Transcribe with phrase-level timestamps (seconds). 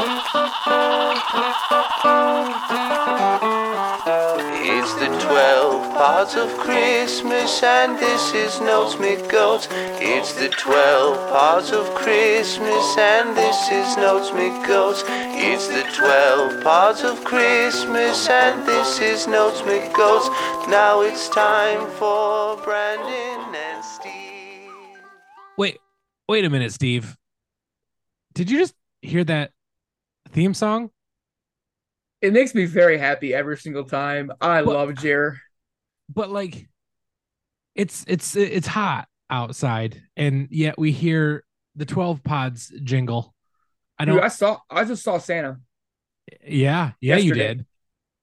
[0.00, 0.14] It's
[4.94, 9.66] the 12 pods of Christmas, and this is Notes Me Goats.
[10.00, 15.02] It's the 12 pods of Christmas, and this is Notes Me Goats.
[15.08, 20.28] It's the 12 pods of Christmas, and this is Notes Me Goats.
[20.68, 24.70] Now it's time for Brandon and Steve.
[25.56, 25.78] Wait,
[26.28, 27.16] wait a minute, Steve.
[28.32, 29.50] Did you just hear that
[30.28, 30.90] theme song?
[32.20, 34.32] It makes me very happy every single time.
[34.40, 35.40] I But- love Jer.
[36.12, 36.68] But like,
[37.74, 41.44] it's it's it's hot outside, and yet we hear
[41.76, 43.34] the twelve pods jingle.
[43.98, 44.24] I Dude, don't.
[44.24, 45.58] I saw I just saw Santa.
[46.46, 47.66] yeah, yeah, you did.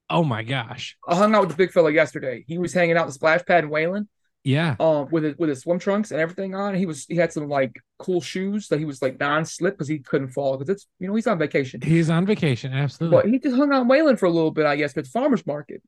[0.10, 0.98] Oh my gosh.
[1.08, 2.44] I hung out with the big fella yesterday.
[2.48, 4.08] He was hanging out the splash pad in Wayland,
[4.46, 4.76] Yeah.
[4.80, 6.76] um, with his with his swim trunks and everything on.
[6.76, 10.00] He was he had some like cool shoes that he was like non-slip because he
[10.00, 11.82] couldn't fall because it's you know he's on vacation.
[11.82, 12.72] He's on vacation.
[12.72, 13.18] Absolutely.
[13.18, 15.46] But he just hung out in Wayland for a little bit, I guess, at farmers
[15.46, 15.82] market.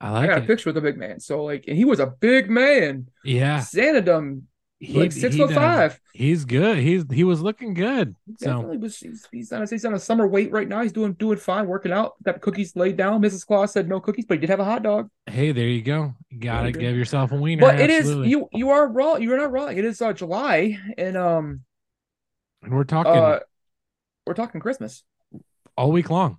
[0.00, 1.18] I I like got a picture with the big man.
[1.18, 3.08] So like, and he was a big man.
[3.24, 3.64] Yeah.
[3.72, 4.42] Done
[4.80, 6.00] He, like six he foot does- five.
[6.12, 6.78] He's good.
[6.78, 8.16] He's he was looking good.
[8.38, 8.98] So Definitely was.
[8.98, 10.82] He's, he's on a, he's on a summer weight right now.
[10.82, 12.14] He's doing doing fine, working out.
[12.22, 13.22] Got cookies laid down.
[13.22, 13.46] Mrs.
[13.46, 15.10] Claus said no cookies, but he did have a hot dog.
[15.26, 16.14] hey, there you go.
[16.28, 17.62] You gotta give yourself a wiener.
[17.62, 18.30] But it is absolutely.
[18.30, 18.48] you.
[18.52, 19.22] You are wrong.
[19.22, 19.76] You're not wrong.
[19.76, 21.60] It is uh, July, and um,
[22.62, 23.40] and we're talking uh,
[24.26, 25.02] we're talking Christmas.
[25.76, 26.38] all week long.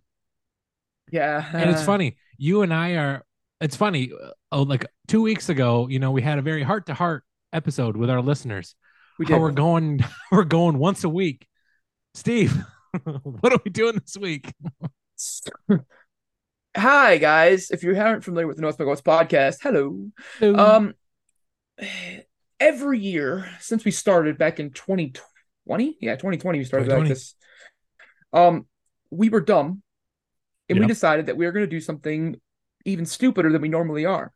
[1.11, 3.23] Yeah, and it's funny you and i are
[3.61, 4.11] it's funny
[4.51, 7.23] oh like two weeks ago you know we had a very heart to heart
[7.55, 8.75] episode with our listeners
[9.17, 11.47] We how we're going we're going once a week
[12.13, 12.53] steve
[13.23, 14.53] what are we doing this week
[16.77, 17.71] Hi guys.
[17.71, 20.09] If you aren't familiar with the North Goats podcast, hello.
[20.41, 20.93] Um,
[22.59, 27.09] every year since we started back in 2020, yeah, 2020, we started like 2020.
[27.09, 27.35] this.
[28.33, 28.67] Um,
[29.09, 29.83] we were dumb,
[30.67, 32.41] and we decided that we were going to do something
[32.83, 34.33] even stupider than we normally are.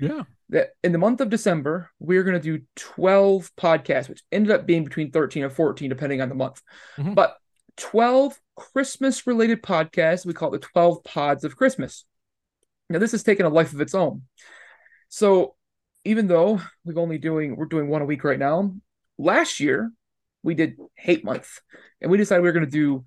[0.00, 4.22] yeah That in the month of December, we are going to do 12 podcasts, which
[4.32, 6.62] ended up being between 13 and 14, depending on the month.
[6.96, 7.14] Mhm.
[7.14, 7.36] But
[7.76, 10.26] 12 Christmas related podcasts.
[10.26, 12.04] We call it the 12 pods of Christmas.
[12.90, 14.22] Now, this has taken a life of its own.
[15.08, 15.54] So,
[16.04, 18.74] even though we've only doing we're doing one a week right now,
[19.18, 19.92] last year
[20.42, 21.60] we did hate month,
[22.00, 23.04] and we decided we were going to do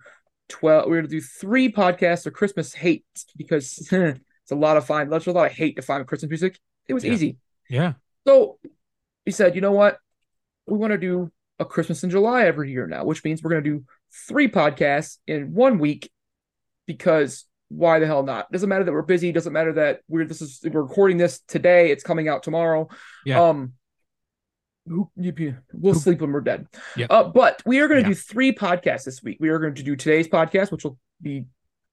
[0.50, 0.86] 12.
[0.86, 3.06] We are going to do three podcasts of Christmas hate
[3.36, 5.10] because it's a lot of fun.
[5.10, 6.60] There's a lot of hate to find Christmas music.
[6.88, 7.12] It was Yeah.
[7.14, 7.38] easy.
[7.70, 7.94] yeah
[8.26, 8.60] So
[9.26, 10.00] we said, you know what?
[10.68, 13.64] We want to do a Christmas in July every year now, which means we're going
[13.64, 13.86] to do
[14.28, 16.12] three podcasts in one week
[16.88, 18.52] because why the hell not?
[18.52, 19.32] Doesn't matter that we're busy.
[19.32, 21.92] Doesn't matter that we're this is we're recording this today.
[21.92, 22.90] It's coming out tomorrow.
[23.26, 23.42] Yeah.
[23.50, 23.74] Um.
[24.88, 26.66] who- you- you- We'll sleep when we're dead.
[26.98, 27.06] Yeah.
[27.10, 28.16] Uh, but we are going to Yeah.
[28.16, 29.38] do three podcasts this week.
[29.40, 31.46] We are going to do today's podcast, which will be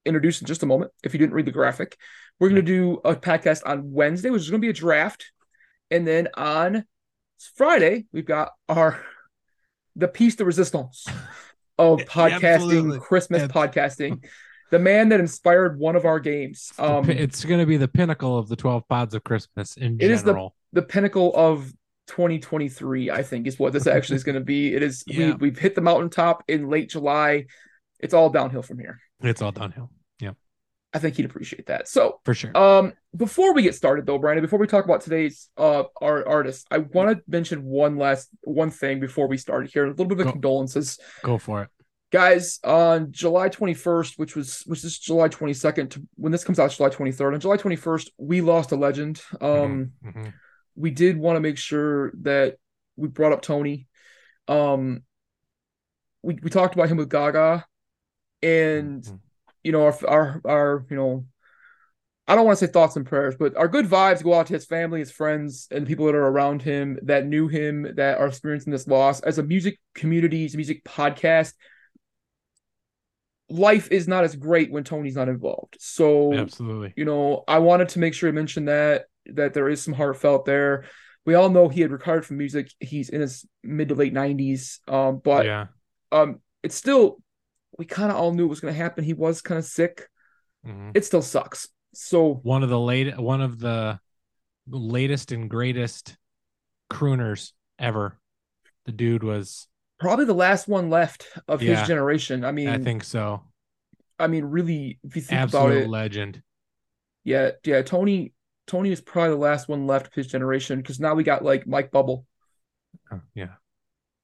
[0.07, 0.91] introduced in just a moment.
[1.05, 1.99] If you didn't read the graphic,
[2.41, 5.33] we're going to do a podcast on Wednesday, which is going to be a draft,
[5.91, 6.85] and then on
[7.57, 9.03] Friday we've got our
[9.97, 11.07] the piece de resistance
[11.79, 13.01] of podcasting.
[13.01, 14.25] Christmas podcasting.
[14.71, 16.73] The man that inspired one of our games.
[16.79, 20.11] Um, it's going to be the pinnacle of the 12 pods of christmas in It
[20.11, 21.73] is the- general the pinnacle of
[22.09, 25.29] 2023 i think is what this actually is going to be it is Yeah.
[25.29, 27.47] we, we've hit the mountaintop in late july
[28.01, 29.91] it's all downhill from here it's all downhill
[30.95, 34.43] i think he'd appreciate that so for sure um before we get started though brandon
[34.45, 38.71] before we talk about today's uh our artist i want to mention one last one
[38.71, 40.33] thing before we start here a little bit of Go.
[40.33, 41.69] condolences go for it
[42.11, 46.71] guys on july 21st which was which is july 22nd to, when this comes out
[46.71, 50.33] july 23rd on july 21st we lost a legend um Mhm.
[50.75, 52.57] we did want to make sure that
[52.97, 53.87] we brought up Tony.
[54.49, 55.03] Um,
[56.23, 57.65] we we talked about him with Gaga,
[58.43, 59.21] and Mhm.
[59.63, 61.25] You know our our our you know,
[62.27, 64.55] I don't want to say thoughts and prayers, but our good vibes go out to
[64.55, 68.19] his family, his friends, and the people that are around him that knew him that
[68.19, 69.21] are experiencing this loss.
[69.21, 71.55] As a music community, as a music podcast,
[73.49, 75.77] life is not as great when Tony's not involved.
[75.81, 79.83] So absolutely you know, I wanted to make sure I mentioned that that there is
[79.83, 80.85] some heartfelt there.
[81.27, 82.71] We all know he had retired from music.
[82.81, 84.81] He's in his mid to late nineties.
[84.89, 85.67] Um, but yeah
[86.13, 87.19] um, it's still
[87.77, 89.05] we kind of all knew it was going to happen.
[89.05, 90.09] He was kind of sick.
[90.67, 90.93] Mhm.
[90.95, 91.69] It still sucks.
[91.95, 93.99] So one of the late one of the
[94.69, 96.17] latest and greatest
[96.91, 98.19] crooners ever
[98.87, 99.67] the dude was
[99.99, 101.79] probably the last one left of Yeah.
[101.79, 102.45] his generation.
[102.45, 103.43] I mean, i think so
[104.21, 106.43] I mean, really, if you think about it, legend
[107.25, 107.83] yeah, yeah.
[107.83, 108.33] Tony,
[108.67, 111.67] Tony is probably the last one left of his generation because now we got like
[111.67, 112.25] Mike Buble.
[113.13, 113.55] Oh, yeah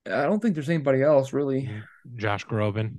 [0.06, 1.70] I don't think there's anybody else really.
[2.16, 2.94] josh groban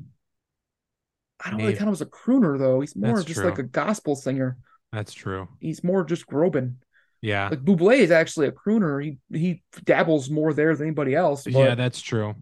[1.43, 1.77] I don't really Maybe.
[1.79, 2.79] count him as a crooner though.
[2.81, 3.49] He's more That's just true.
[3.49, 4.57] like a gospel singer.
[4.91, 5.47] That's true.
[5.59, 6.75] He's more just Groban.
[7.21, 7.49] Yeah.
[7.49, 9.03] Like Buble is actually a crooner.
[9.03, 11.45] He he dabbles more there than anybody else.
[11.47, 12.35] Yeah, that's true.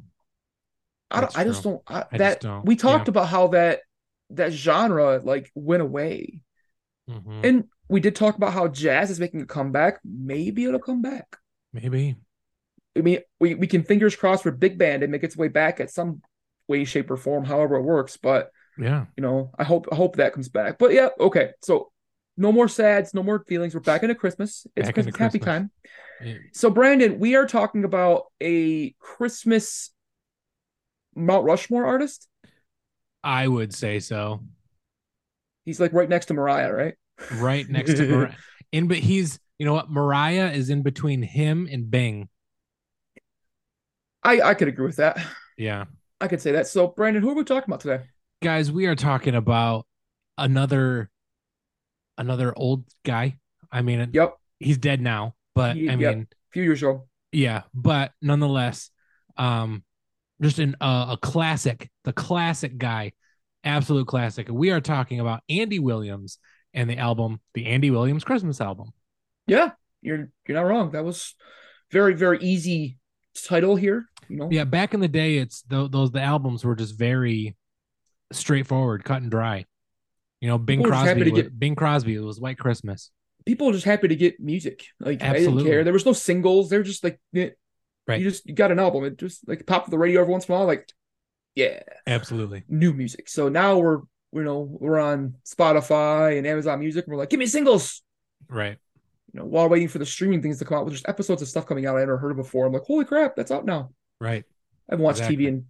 [1.10, 1.72] I, that's I just true.
[1.72, 1.82] don't.
[1.88, 2.66] I, I just that don't.
[2.66, 3.12] we talked Yeah.
[3.12, 3.82] about how that
[4.32, 6.42] that genre like went away,
[7.10, 7.44] Mhm.
[7.46, 10.00] and we did talk about how jazz is making a comeback.
[10.04, 11.38] Maybe it'll come back.
[11.72, 12.16] Maybe.
[12.98, 15.80] I mean, we, we can fingers crossed for big band and make its way back
[15.80, 16.22] at some
[16.68, 18.18] way, shape, or form, however it works.
[18.18, 19.06] But Yeah.
[19.18, 20.78] you know, I hope I hope that comes back.
[20.78, 21.52] But yeah, okay.
[21.62, 21.92] So
[22.38, 23.76] no more sads, no more feelings.
[23.76, 24.66] We're back into Christmas.
[24.76, 25.72] It's Back into Christmas happy time.
[26.24, 26.36] Yeah.
[26.54, 29.92] So Brandon, we are talking about a Christmas
[31.16, 32.28] Mount Rushmore artist.
[33.24, 34.42] I would say so.
[35.66, 36.96] He's like right next to Mariah, right?
[37.36, 38.36] Right next to Mariah.
[38.72, 39.92] In but he's you know what?
[39.92, 42.28] Mariah is in between him and Bing.
[44.24, 45.24] I I could agree with that.
[45.58, 45.86] Yeah.
[46.20, 46.68] I could say that.
[46.68, 48.04] So Brandon, who are we talking about today?
[48.44, 49.86] Guys, we are talking about
[50.38, 51.10] another
[52.18, 53.38] another old guy.
[53.72, 56.16] I mean, Yep, he's dead now, but Ye- I yep.
[56.16, 57.08] mean, a few years ago.
[57.32, 58.92] yeah, but nonetheless,
[59.38, 59.86] um,
[60.42, 63.14] just an uh, a classic, the classic guy,
[63.64, 64.50] absolute classic.
[64.50, 66.38] We are talking about Andy Williams
[66.74, 68.92] and the album, the Andy Williams Christmas album.
[69.48, 70.92] Yeah, you're you're not wrong.
[70.92, 71.34] That was
[71.92, 72.98] very very easy
[73.48, 74.06] title here.
[74.28, 74.50] You know.
[74.52, 77.56] Yeah, back in the day, it's tho- those the albums were just very
[78.36, 79.66] straightforward, cut and dry.
[80.42, 82.58] You know, Bing People were just happy Crosby, was, get- Bing Crosby, it was White
[82.58, 83.12] Christmas.
[83.46, 84.86] people were just happy to get music.
[85.00, 85.84] Like I didn't care.
[85.84, 86.70] There was no singles.
[86.70, 88.20] They're just like Right.
[88.20, 89.06] you just you got an album.
[89.06, 90.68] It just like popped the radio every once in a while.
[90.68, 90.92] Like
[91.56, 92.64] yeah, Absolutely.
[92.68, 93.30] new music.
[93.30, 94.00] So now we're
[94.34, 97.06] you know we're on Spotify and Amazon Music.
[97.06, 98.02] And we're like, give me singles.
[98.50, 98.78] Right.
[99.34, 101.48] You know, while waiting for the streaming things to come out, there's just episodes of
[101.48, 102.66] stuff coming out I never heard of before.
[102.66, 103.92] I'm like, holy crap, that's out now.
[104.20, 104.44] Right.
[104.90, 105.46] I haven't watched Exactly.
[105.46, 105.66] TV in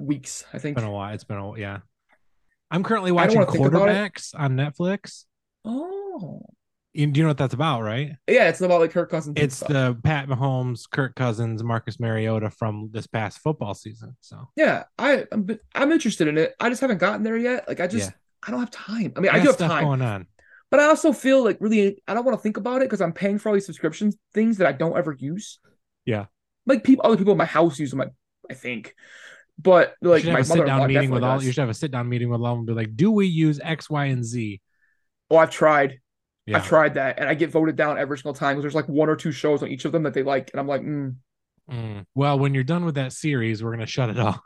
[0.00, 0.44] weeks.
[0.52, 0.76] I think.
[0.76, 1.14] It's been a while.
[1.14, 1.78] It's been a yeah.
[2.70, 3.92] I'm currently watching wanna think about it.
[3.92, 5.24] quarterbacks on Netflix.
[5.64, 6.42] Oh,
[6.92, 8.12] You, do you know what that's about, right?
[8.28, 9.36] yeah, it's about like Kirk Cousins.
[9.38, 9.68] It's stuff.
[9.68, 14.16] the Pat Mahomes, Kirk Cousins, Marcus Mariota from this past football season.
[14.20, 14.84] So yeah.
[14.98, 16.54] I I'm, I'm interested in it.
[16.60, 17.66] I just haven't gotten there yet.
[17.68, 18.16] Like I just Yeah.
[18.46, 19.12] I don't have time.
[19.16, 19.84] I mean, I do have time.
[19.84, 20.26] going on.
[20.70, 23.12] But I also feel like really, I don't want to think about it because I'm
[23.12, 25.58] paying for all these subscriptions things that I don't ever use.
[26.04, 26.26] Yeah.
[26.64, 28.00] Like people, other people in my house use them.
[28.00, 28.06] I,
[28.48, 28.94] I think,
[29.62, 31.36] but like, You should my have a sit down meeting with all.
[31.36, 31.44] does.
[31.46, 33.60] You should have a sit down meeting with all and be like, "Do we use
[33.62, 34.60] X, Y, and Z?"
[35.30, 36.00] Oh, I've tried.
[36.46, 36.56] Yeah.
[36.58, 39.08] I've tried that, and I get voted down every single time because there's like one
[39.08, 41.14] or two shows on each of them that they like, and I'm like, mm.
[41.70, 42.04] Mm.
[42.16, 44.40] Well, when you're done with that series, we're gonna shut it off.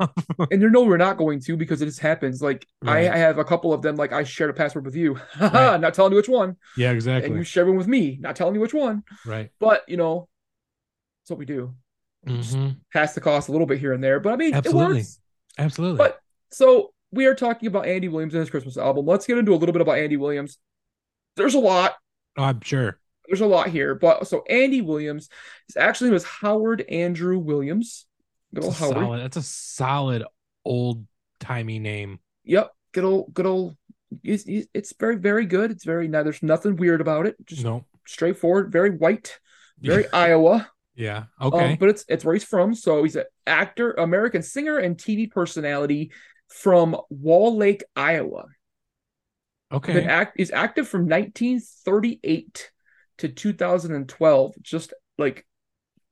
[0.51, 2.43] and you know we're not going to because it just happens.
[2.43, 3.07] Like Right.
[3.09, 3.97] I, I have a couple of them.
[3.97, 5.81] Like I shared a password with you, Right.
[5.81, 7.29] not telling you which one, yeah, exactly.
[7.31, 9.05] and you share one with me, not telling you which one.
[9.25, 9.49] right.
[9.59, 10.29] But you know,
[11.23, 11.75] that's what we do.
[12.27, 14.85] Hmm Pass the cost a little bit here and there, but I mean, Absolutely.
[14.85, 15.19] it works.
[15.59, 15.99] Absolutely.
[15.99, 19.07] But so we are talking about Andy Williams and his Christmas album.
[19.07, 20.59] Let's get into a little bit about Andy Williams.
[21.37, 21.95] There's a lot.
[22.37, 22.99] oh, I'm sure.
[23.27, 25.29] There's a lot here, but so Andy Williams,
[25.69, 28.07] his actually name was Howard Andrew Williams.
[28.55, 29.07] Good That's old a Howard.
[29.07, 29.23] solid.
[29.23, 30.25] That's a solid
[30.65, 31.07] old
[31.41, 32.19] timey name.
[32.45, 32.71] Yep.
[32.93, 33.33] Good old.
[33.35, 33.77] Good old.
[34.23, 35.71] It's, it's it's very very good.
[35.71, 36.23] It's very now.
[36.23, 37.37] There's nothing weird about it.
[37.47, 37.85] Just No.
[38.07, 38.71] straightforward.
[38.71, 39.41] Very white.
[39.81, 40.71] Very Iowa.
[40.95, 41.25] Yeah.
[41.41, 41.77] Um, Okay.
[41.79, 42.75] but it's it's where he's from.
[42.75, 46.13] So he's an actor, American singer, and TV personality
[46.49, 48.45] from Wall Lake, Iowa.
[49.73, 49.95] okay.
[49.95, 52.71] Been act is active from 1938
[53.19, 54.55] to 2012.
[54.63, 55.45] Just like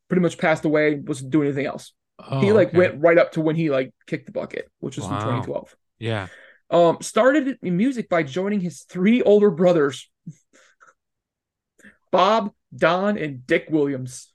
[0.08, 0.96] pretty much passed away.
[0.96, 1.92] Wasn't doing anything else.
[2.18, 2.78] Oh, he like okay.
[2.78, 5.10] went right up to when he like kicked the bucket, which was Wow.
[5.10, 5.76] from 2012.
[5.98, 6.26] Yeah.
[6.70, 10.10] Um, started in music by joining his three older brothers,
[12.10, 14.31] Bob, Don, and Dick Williams.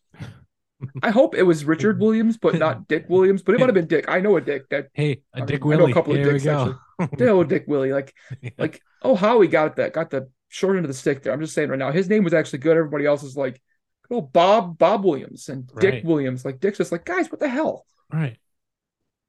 [1.04, 3.42] I hope it was Richard Williams, but not Dick Williams.
[3.44, 4.06] But it might have been Dick.
[4.08, 4.70] I know a Dick.
[4.70, 5.94] That Hey, a I Dick mean, I know a Willie.
[5.94, 6.76] couple of dicks, go.
[7.18, 7.94] Dill Dick Willie.
[7.94, 8.52] Like Yeah.
[8.58, 11.34] like oh how he got that got the short end of the stick there.
[11.34, 11.92] I'm just saying right now.
[11.92, 12.78] His name was actually good.
[12.78, 13.62] Everybody else is like,
[14.10, 16.06] oh Bob Bob Williams and Dick Right.
[16.06, 16.46] Williams.
[16.46, 17.86] Like Dick's just like guys, what the hell?
[18.12, 18.38] right.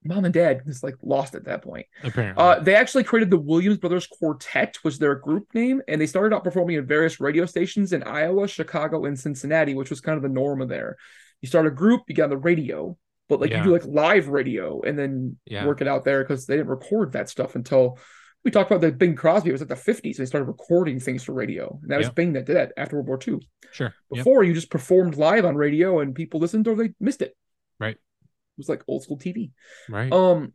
[0.05, 1.85] Mom and Dad just like lost at that point.
[2.05, 2.41] Apparently.
[2.43, 6.35] Uh, they actually created the Williams Brothers Quartet was their group name, and they started
[6.35, 10.23] out performing at various radio stations in Iowa, Chicago, and Cincinnati, which was kind of
[10.23, 10.97] the norm of there.
[11.43, 12.97] You start a group, you get on the radio,
[13.29, 13.59] but like Yeah.
[13.59, 15.67] you do like live radio and then Yeah.
[15.67, 17.99] work it out there because they didn't record that stuff until
[18.45, 19.51] we talked about the Bing Crosby.
[19.51, 20.17] It was like the 50s.
[20.17, 22.15] They started recording things for radio, and that was Yep.
[22.15, 23.41] Bing that did that after World War II.
[23.73, 23.95] sure.
[24.11, 24.19] Yep.
[24.19, 27.37] Before you just performed live on radio and people listened or they missed it.
[27.79, 27.97] Right.
[27.97, 29.51] It was like old school TV.
[29.89, 30.11] Right.
[30.13, 30.55] Um,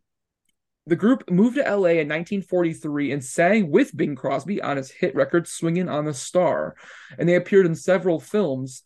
[0.88, 5.16] the group moved to LA in 1943 and sang with Bing Crosby on his hit
[5.16, 6.75] record "Swingin' on the Star,"
[7.18, 8.84] and they appeared in several films.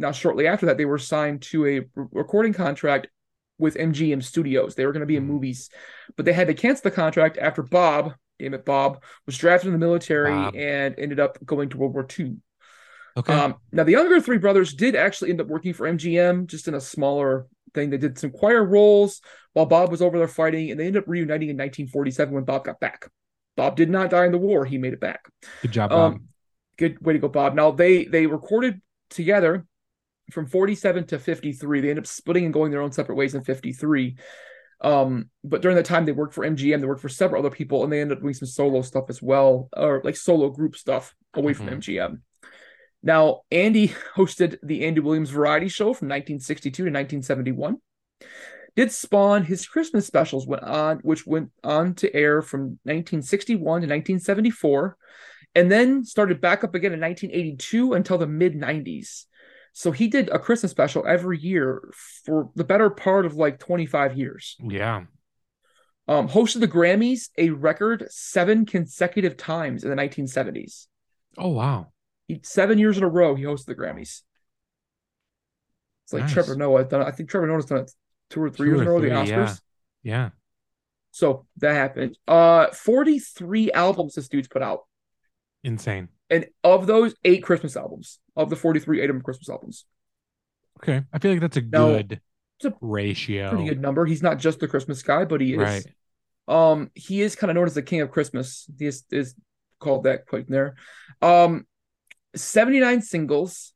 [0.00, 3.08] Now, shortly after that, they were signed to a recording contract
[3.58, 4.74] with MGM Studios.
[4.74, 5.28] They were going to be in Mhm.
[5.28, 5.68] movies,
[6.16, 9.72] but they had to cancel the contract after Bob damn it, Bob, was drafted in
[9.72, 10.56] the military Bob.
[10.56, 12.36] and ended up going to World War II.
[13.16, 13.32] Okay.
[13.34, 16.74] Um, now the younger three brothers did actually end up working for MGM, just in
[16.74, 17.90] a smaller thing.
[17.90, 19.20] They did some choir roles
[19.52, 22.64] while Bob was over there fighting, and they ended up reuniting in 1947 when Bob
[22.64, 23.10] got back.
[23.56, 25.28] Bob did not die in the war; he made it back.
[25.60, 26.14] Good job, Bob.
[26.14, 26.28] Um,
[26.78, 27.54] good way to go, Bob.
[27.54, 28.80] Now they they recorded
[29.10, 29.66] together
[30.30, 31.80] from 47 to 53.
[31.80, 34.16] They end up splitting and going their own separate ways in 53.
[34.82, 37.84] Um, but during that time they worked for MGM, they worked for several other people,
[37.84, 41.14] and they ended up doing some solo stuff as well, or like solo group stuff
[41.34, 41.72] away from Mhm.
[41.72, 42.22] MGM.
[43.02, 47.76] Now, Andy hosted the Andy Williams Variety Show from 1962 to 1971.
[48.76, 53.86] Did spawn his Christmas specials went on, which went on to air from 1961 to
[53.86, 54.96] 1974,
[55.54, 59.26] and then started back up again in 1982 until the mid 90s.
[59.72, 61.90] So he did a Christmas special every year
[62.24, 64.56] for the better part of like 25 years.
[64.60, 65.04] yeah.
[66.08, 70.86] Um, hosted the Grammys a record seven consecutive times in the 1970s.
[71.38, 71.92] Oh wow.
[72.26, 74.22] He, seven years in a row, he hosted the Grammys.
[76.04, 76.32] It's like Nice.
[76.32, 76.84] Trevor Noah.
[76.84, 77.92] Done, I think Trevor Noah's done it
[78.28, 79.00] two or three Two years in a or row.
[79.00, 79.26] The Oscars.
[79.26, 79.54] yeah.
[80.02, 80.30] Yeah.
[81.12, 82.18] So that happened.
[82.26, 84.80] Uh, 43 albums this dude's put out,
[85.62, 86.08] Insane.
[86.30, 88.18] And of those, eight Christmas albums.
[88.36, 89.84] Of the 43, eight of Christmas albums.
[90.78, 91.02] Okay.
[91.12, 92.20] I feel like that's a No, good
[92.56, 93.50] it's a ratio.
[93.50, 94.06] Pretty good number.
[94.06, 95.58] He's not just the Christmas guy, but he is.
[95.58, 95.86] Right.
[96.48, 98.66] Um, he is kind of known as the king of Christmas.
[98.78, 99.34] He is, is
[99.78, 100.76] called that quite there.
[101.22, 101.66] Um,
[102.34, 103.72] 79 singles.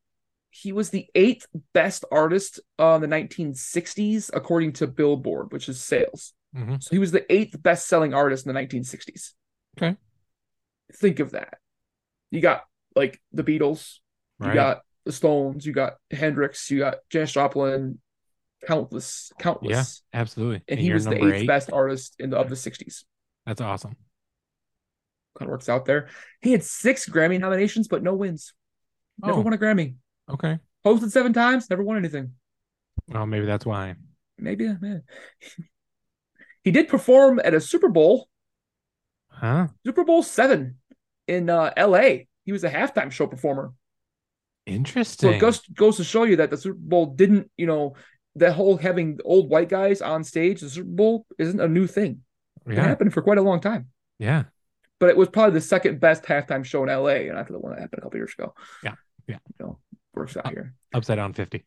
[0.51, 5.81] He was the eighth best artist uh, in the 1960s, according to Billboard, which is
[5.81, 6.33] sales.
[6.57, 6.81] Mhm.
[6.83, 9.33] So he was the eighth best selling artist in the 1960s.
[9.77, 9.97] Okay.
[10.95, 11.59] Think of that.
[12.35, 12.65] You got
[12.97, 13.99] like the Beatles,
[14.41, 14.55] you Right.
[14.55, 18.01] got the Stones, you got Hendrix, you got Janis Joplin,
[18.67, 20.63] countless, countless Yeah, Absolutely.
[20.67, 21.47] and he was the eighth eight.
[21.47, 23.05] best artist in the of the 60s.
[23.47, 23.95] That's awesome.
[25.39, 26.09] Kind of works out there.
[26.41, 28.53] He had six Grammy nominations, but no wins.
[29.23, 29.43] Never Oh.
[29.43, 29.95] won a Grammy.
[30.29, 30.59] Okay.
[30.85, 32.35] Hosted seven times, never won anything.
[33.09, 33.95] Well, maybe that's why.
[34.39, 35.05] Maybe, man.
[36.65, 38.29] he did perform at a Super Bowl,
[39.29, 39.67] Huh?
[39.85, 40.79] Super Bowl seven
[41.27, 42.29] in uh, L.A.
[42.45, 43.73] He was a halftime show performer.
[44.67, 45.31] Interesting.
[45.31, 47.95] So it goes goes to show you that the Super Bowl didn't, you know,
[48.37, 52.23] that whole having old white guys on stage, the Super Bowl isn't a new thing.
[52.67, 53.89] It happened for quite a long time.
[54.19, 54.45] Yeah.
[55.01, 57.73] but it was probably the second best halftime show in LA, and after the one
[57.73, 58.55] that happened a couple years ago.
[58.83, 58.95] Yeah,
[59.27, 59.39] yeah.
[59.59, 59.79] You know,
[60.15, 60.75] works out here.
[60.95, 61.65] Upside down 50.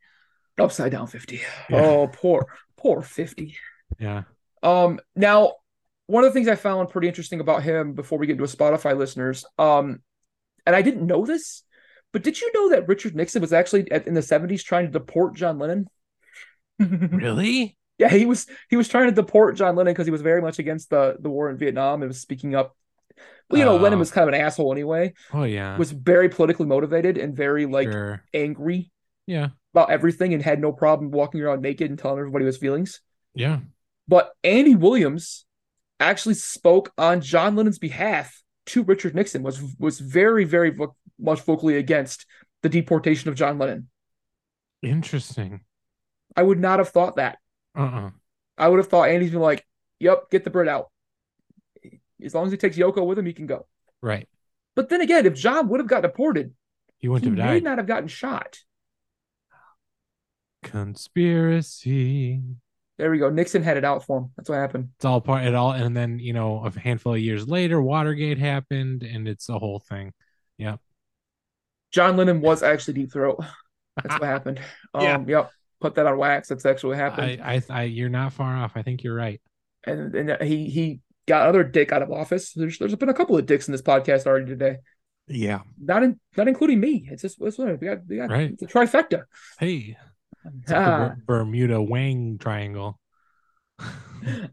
[0.60, 1.42] Upside down 50.
[1.70, 1.80] Yeah.
[1.82, 2.48] Oh, poor,
[2.78, 3.56] poor 50.
[4.00, 4.24] Yeah.
[4.64, 5.54] Um, now,
[6.08, 8.48] one of the things I found pretty interesting about him before we get into a
[8.48, 10.02] Spotify listeners, um,
[10.66, 11.64] and I didn't know this,
[12.14, 14.92] but did you know that Richard Nixon was actually at, in the 70s trying to
[14.92, 15.88] deport John Lennon?
[16.80, 17.76] Really?
[17.98, 20.60] Yeah, he was he was trying to deport John Lennon because he was very much
[20.60, 22.76] against the the war in Vietnam and was speaking up.
[23.50, 24.00] Well, you know, Lennon Oh.
[24.00, 25.14] was kind of an asshole anyway.
[25.34, 25.76] Oh yeah.
[25.78, 28.24] Was very politically motivated and very like sure.
[28.36, 28.92] angry
[29.26, 29.48] Yeah.
[29.74, 33.02] about everything and had no problem walking around naked and telling everybody his feelings.
[33.34, 33.62] Yeah.
[34.08, 35.47] But Andy Williams
[36.00, 39.44] actually spoke on John Lennon's behalf to Richard Nixon.
[39.44, 42.26] was was very very vo- much vocally against
[42.64, 43.90] the deportation of John Lennon.
[44.82, 45.62] Interesting.
[46.36, 47.40] I would not have thought that.
[47.76, 48.12] Uh-uh.
[48.58, 49.66] I would have thought Andy's been like,
[50.00, 50.92] "Yep, get the bird out.
[52.24, 53.68] As long as he takes Yoko with him, he can go."
[54.02, 54.28] Right.
[54.76, 56.54] But then again, if John would have got deported,
[57.00, 57.64] He wouldn't he have may died.
[57.64, 58.60] not have gotten shot.
[60.64, 62.42] Conspiracy.
[62.98, 63.30] There we go.
[63.30, 64.32] Nixon had it out for him.
[64.36, 64.90] That's what happened.
[64.96, 68.40] It's all part it all and then, you know, a handful of years later, Watergate
[68.40, 70.14] happened and it's a whole thing.
[70.58, 70.78] Yeah.
[71.92, 73.44] John Lennon was actually deep throat.
[73.96, 74.60] That's what happened.
[74.94, 75.24] Um, Yeah.
[75.28, 75.52] Yep.
[75.80, 76.48] Put that on wax.
[76.50, 77.42] That's actually what happened.
[77.42, 78.72] I, I I you're not far off.
[78.76, 79.40] I think you're right.
[79.86, 82.52] and and he he got another dick out of office.
[82.54, 84.78] There's there's been a couple of dicks in this podcast already today.
[85.28, 85.60] Yeah.
[85.80, 87.08] Not in not including me.
[87.12, 88.52] It's just it's we got we got Right.
[88.52, 89.26] it's a trifecta.
[89.60, 89.98] Hey.
[90.62, 93.00] It's like Ah, Ber- Bermuda Wang triangle.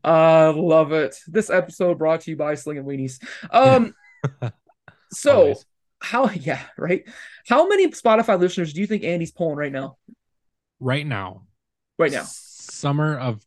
[0.04, 1.16] I love it.
[1.26, 3.22] This episode brought to you by Slinging Weenies.
[3.50, 3.94] Um
[5.12, 5.66] so Always.
[6.00, 7.04] how yeah, right?
[7.46, 9.96] How many Spotify listeners do you think Andy's pulling right now?
[10.80, 11.44] right now.
[11.98, 12.24] Right now.
[12.24, 13.40] Summer of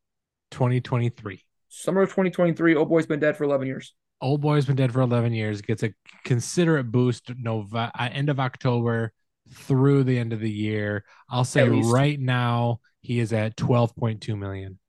[0.52, 1.44] 2023.
[1.70, 3.94] Summer of 2023, old boy's been dead for 11 years.
[4.22, 5.62] Old boy's been dead for 11 years.
[5.62, 9.12] Gets a considerate boost Nov- uh, end of October
[9.52, 11.04] through the end of the year.
[11.30, 14.80] I'll say right now he is at 12.2 million.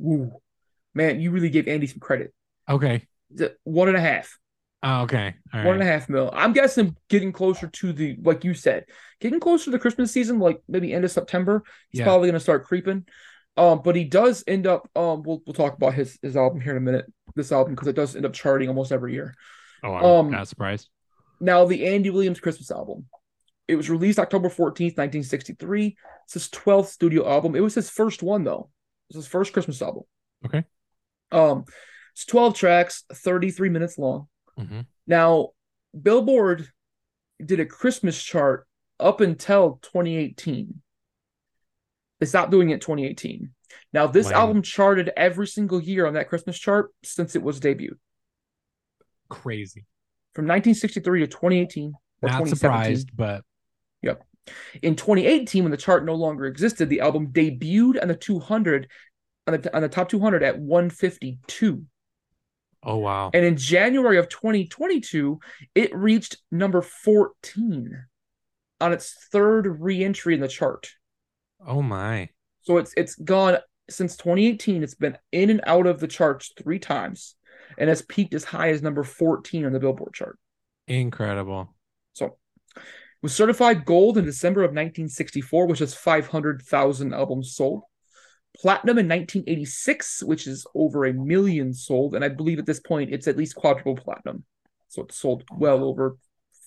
[0.00, 0.32] Ooh.
[0.94, 2.32] Man, you really gave Andy some credit.
[2.68, 3.06] Okay.
[3.64, 4.38] One and a half.
[4.82, 5.34] Oh, okay.
[5.54, 6.08] All One right.
[6.08, 6.30] a mil.
[6.34, 8.86] I'm guessing getting closer to the like you said,
[9.20, 11.62] getting closer to the Christmas season, like maybe end of September.
[11.90, 12.06] He's Yeah.
[12.06, 13.06] probably gonna start creeping.
[13.56, 14.88] Um, but he does end up.
[14.96, 17.06] Um, we'll we'll talk about his his album here in a minute.
[17.36, 19.34] This album because it does end up charting almost every year.
[19.84, 20.88] Oh, I'm Um, not surprised.
[21.40, 23.06] Now, the Andy Williams Christmas album.
[23.68, 25.96] It was released October 14th, 1963.
[26.24, 27.54] It's his 12th studio album.
[27.54, 28.70] It was his first one, though.
[29.08, 30.02] It was his first Christmas album.
[30.44, 30.64] Okay.
[31.30, 31.64] Um,
[32.12, 34.28] it's 12 tracks, 33 minutes long.
[34.58, 34.86] Mhm.
[35.06, 35.50] Now,
[36.00, 36.68] Billboard
[37.44, 38.66] did a Christmas chart
[39.00, 40.82] up until 2018.
[42.20, 43.54] They stopped doing it in 2018.
[43.92, 44.40] Now, this Wow.
[44.42, 47.98] album charted every single year on that Christmas chart since it was debuted
[49.28, 49.86] Crazy.
[50.34, 53.44] from 1963 to 2018 or Not surprised, but
[54.82, 58.88] In 2018, when the chart no longer existed, the album debuted on the 200
[59.46, 61.84] on the on the top 200 at 152.
[62.82, 63.30] oh wow.
[63.32, 65.38] And in January of 2022,
[65.74, 68.04] it reached number 14
[68.80, 70.90] on its third re-entry in the chart.
[71.64, 72.28] Oh my.
[72.62, 74.82] So it's it's gone since 2018.
[74.82, 77.36] It's been in and out of the charts three times,
[77.78, 80.38] and has peaked as high as number 14 on the Billboard chart.
[80.88, 81.72] Incredible.
[82.12, 82.36] So
[83.22, 87.84] was certified gold in December of 1964, which is 500,000 albums sold.
[88.58, 93.10] Platinum in 1986, which is over a million sold, and I believe at this point
[93.12, 94.44] it's at least quadruple platinum.
[94.88, 96.16] So it sold well over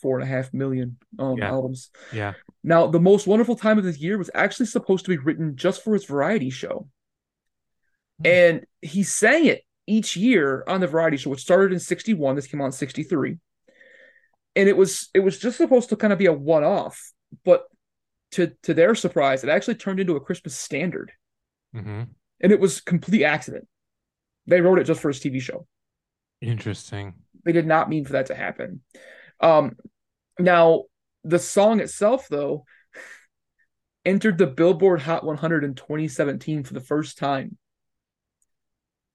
[0.02, 1.50] four and a half million um, Yeah.
[1.50, 1.92] albums.
[2.12, 2.34] Yeah.
[2.64, 5.84] Now, the most wonderful time of the year was actually supposed to be written just
[5.84, 6.88] for his variety show.
[8.20, 8.26] Hmm.
[8.28, 12.36] And he sang it each year on the variety show, which started in 61.
[12.36, 13.38] This came out in 63.
[14.56, 17.12] And it was it was just supposed to kind of be a one-off,
[17.44, 17.66] but
[18.32, 21.12] to to their surprise, it actually turned into a Christmas standard.
[21.74, 23.68] hmm And it was complete accident.
[24.48, 25.68] They wrote it just for his TV show.
[26.42, 27.14] Interesting.
[27.44, 28.82] They did not mean for that to happen.
[29.40, 29.78] Um,
[30.40, 30.86] now
[31.24, 32.66] the song itself, though,
[34.06, 37.58] entered the Billboard Hot 100 in 2017 for the first time.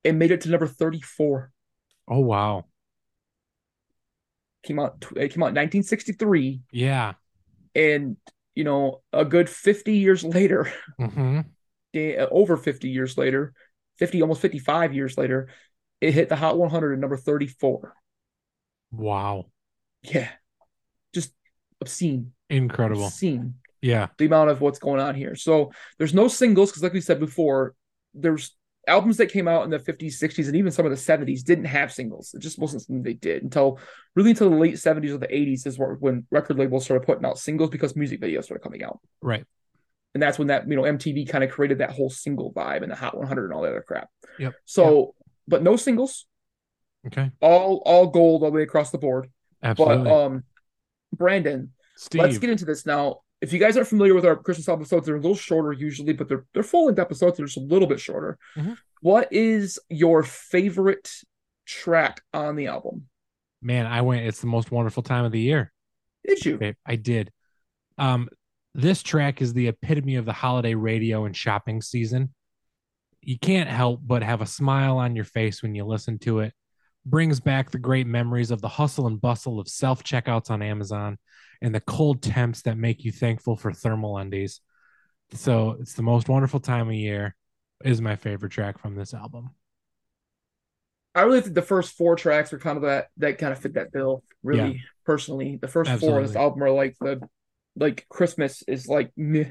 [0.04, 1.52] It made it to number 34.
[2.08, 2.66] Oh wow.
[4.62, 5.04] Came out.
[5.16, 7.14] It came out in 1963, Yeah.
[7.74, 8.16] and
[8.54, 11.40] you know, a good 50 years later, hmm
[11.94, 13.52] eh, over 50 years later,
[13.98, 15.48] 50 almost 55 years later,
[16.00, 17.94] it hit the Hot 100 at number 34.
[18.92, 19.46] Wow.
[20.02, 20.28] Yeah,
[21.14, 21.32] just
[21.80, 23.04] obscene, Incredible.
[23.06, 23.54] obscene.
[23.82, 24.08] Yeah.
[24.18, 25.34] the amount of what's going on here.
[25.34, 27.74] So there's no singles because, like we said before,
[28.12, 28.54] there's
[28.86, 31.66] albums that came out in the 50s, 60s, and even some of the 70s didn't
[31.66, 32.32] have singles.
[32.34, 33.78] It just wasn't something they did until
[34.16, 37.38] really until the late 70s or the 80s is when record labels started putting out
[37.38, 38.98] singles because music videos started coming out.
[39.22, 39.44] Right.
[40.14, 42.90] And that's when that, you know, MTV kind of created that whole single vibe and
[42.90, 44.08] the Hot 100 and all that other crap.
[44.38, 44.54] Yep.
[44.64, 45.14] So,
[45.46, 46.26] but no singles,
[47.06, 47.30] Okay.
[47.40, 49.28] all all gold all the way across the board.
[49.62, 50.04] Absolutely.
[50.04, 50.44] But um,
[51.12, 52.22] Brandon, Steve.
[52.22, 53.20] let's get into this now.
[53.40, 56.28] If you guys aren't familiar with our Christmas episodes, they're a little shorter usually, but
[56.28, 57.36] they're they're full length episodes.
[57.36, 58.38] They're just a little bit shorter.
[58.56, 58.76] Mhm.
[59.00, 61.10] What is your favorite
[61.66, 63.08] track on the album?
[63.62, 64.26] Man, I went.
[64.26, 65.72] It's the most wonderful time of the year.
[66.26, 66.74] Did you?
[66.84, 67.32] I did.
[67.96, 68.28] Um,
[68.74, 72.34] this track is the epitome of the holiday radio and shopping season.
[73.22, 76.54] You can't help but have a smile on your face when you listen to it.
[77.06, 81.18] Brings back the great memories of the hustle and bustle of self checkouts on Amazon
[81.62, 84.60] and the cold temps that make you thankful for thermal undies.
[85.32, 87.34] So it's the most wonderful time of year.
[87.82, 89.50] Is my favorite track from this album.
[91.14, 93.74] I really think the first four tracks are kind of that that kind of fit
[93.74, 94.22] that bill.
[94.42, 97.20] Really, personally, the first four of this album are like the
[97.76, 99.46] like Christmas is like meh.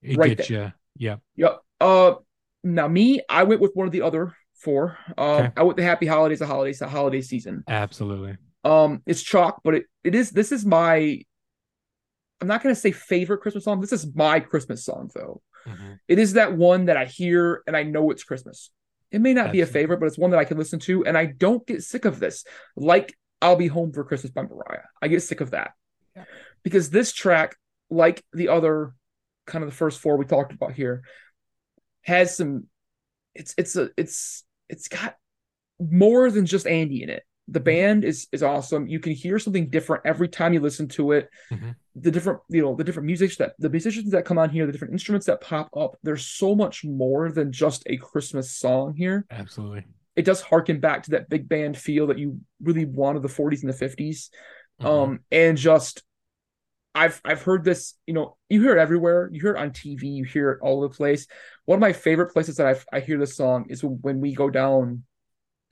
[0.00, 0.72] It Right gets you.
[0.96, 1.16] Yeah.
[1.36, 1.60] Yep.
[1.80, 2.14] Uh,
[2.62, 4.96] now me, I went with one of the other four.
[5.18, 5.52] Um, Okay.
[5.56, 7.64] I went the Happy Holidays, the holidays, the holiday season.
[7.68, 8.36] Absolutely.
[8.64, 11.20] Um, it's chalk, but it, it is this is my
[12.40, 13.80] I'm not gonna say favorite Christmas song.
[13.80, 15.42] This is my Christmas song though.
[15.66, 15.98] Mhm.
[16.08, 18.70] It is that one that I hear and I know it's Christmas.
[19.10, 21.16] It may not be a favorite, but it's one that I can listen to and
[21.18, 22.44] I don't get sick of this.
[22.76, 24.84] Like I'll Be Home for Christmas by Mariah.
[25.02, 25.72] I get sick of that.
[26.16, 26.24] Yeah.
[26.62, 27.56] Because this track,
[27.90, 28.94] like the other
[29.46, 31.02] kind of the first four we talked about here,
[32.02, 32.66] has some
[33.34, 35.16] it's it's a it's it's got
[35.78, 37.22] more than just Andy in it.
[37.48, 38.86] The band is is awesome.
[38.86, 41.28] You can hear something different every time you listen to it.
[41.50, 41.74] Mhm.
[41.96, 44.72] The different, you know, the different music that the musicians that come on here, the
[44.72, 45.98] different instruments that pop up.
[46.02, 49.26] There's so much more than just a Christmas song here.
[49.30, 49.84] Absolutely.
[50.14, 53.62] It does harken back to that big band feel that you really wanted the 40s
[53.62, 54.30] and the 50s.
[54.80, 54.86] Mhm.
[54.86, 56.02] Um, and just
[56.94, 59.30] I've I've heard this, you know, you hear it everywhere.
[59.32, 61.26] You hear it on TV, you hear it all over the place.
[61.64, 64.50] One of my favorite places that I I hear this song is when we go
[64.50, 65.04] down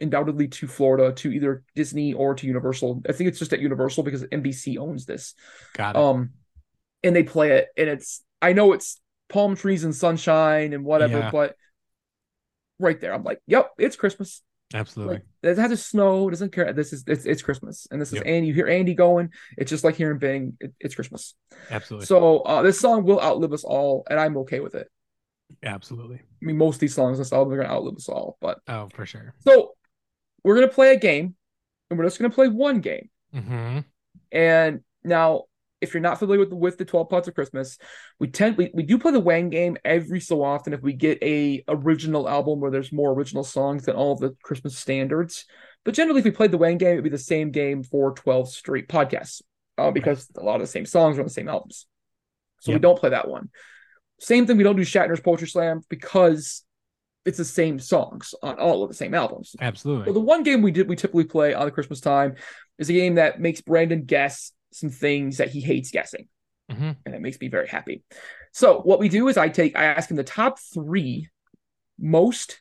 [0.01, 3.03] undoubtedly to Florida to either Disney or to Universal.
[3.09, 5.35] I think it's just at Universal because NBC owns this.
[5.75, 5.99] Got it.
[5.99, 6.31] Um
[7.03, 11.19] and they play it and it's I know it's palm trees and sunshine and whatever,
[11.19, 11.31] Yeah.
[11.31, 11.57] but
[12.79, 13.13] right there.
[13.13, 14.43] I'm like, yep, it's Christmas.
[14.73, 15.15] Absolutely.
[15.15, 16.29] Like it has to snow.
[16.29, 16.73] It doesn't care.
[16.73, 18.27] This is it's, it's Christmas, and this is Yep.
[18.27, 18.49] Andy.
[18.49, 19.31] You hear Andy going.
[19.59, 20.57] It's just like hearing Bing.
[20.61, 21.35] It, it's Christmas.
[21.71, 22.07] Absolutely.
[22.07, 24.89] So uh, this song will outlive us all, and I'm okay with it.
[25.65, 26.17] Absolutely.
[26.19, 28.37] I mean, most of these songs on this album are gonna outlive us all.
[28.41, 29.35] But Oh, for sure.
[29.41, 29.73] so
[30.45, 31.35] we're gonna play a game,
[31.91, 33.11] and we're just gonna play one game.
[33.33, 33.81] hmm
[34.31, 35.45] And now,
[35.81, 37.79] if you're not familiar with the, with the 12 Pods of Christmas,
[38.19, 41.23] we tend we, we do play the Wang game every so often if we get
[41.23, 45.47] a original album where there's more original songs than all of the Christmas standards.
[45.85, 48.51] But generally, if we played the Wang game, it'd be the same game for 12
[48.51, 49.43] straight podcasts
[49.79, 51.87] uh, because a lot of the same songs are on the same albums.
[52.61, 53.49] So we don't play that one.
[54.19, 56.63] Same thing, we don't do Shatner's Poetry Slam because
[57.25, 59.57] it's the same songs on all of the same albums.
[59.61, 60.07] Absolutely.
[60.07, 62.35] So the one game we did we typically play on the Christmas time
[62.79, 66.29] is a game that makes Brandon guess some things that he hates guessing,
[66.71, 68.03] hmm and it makes me very happy.
[68.53, 71.29] So what we do is I take I ask him the top three
[71.99, 72.61] most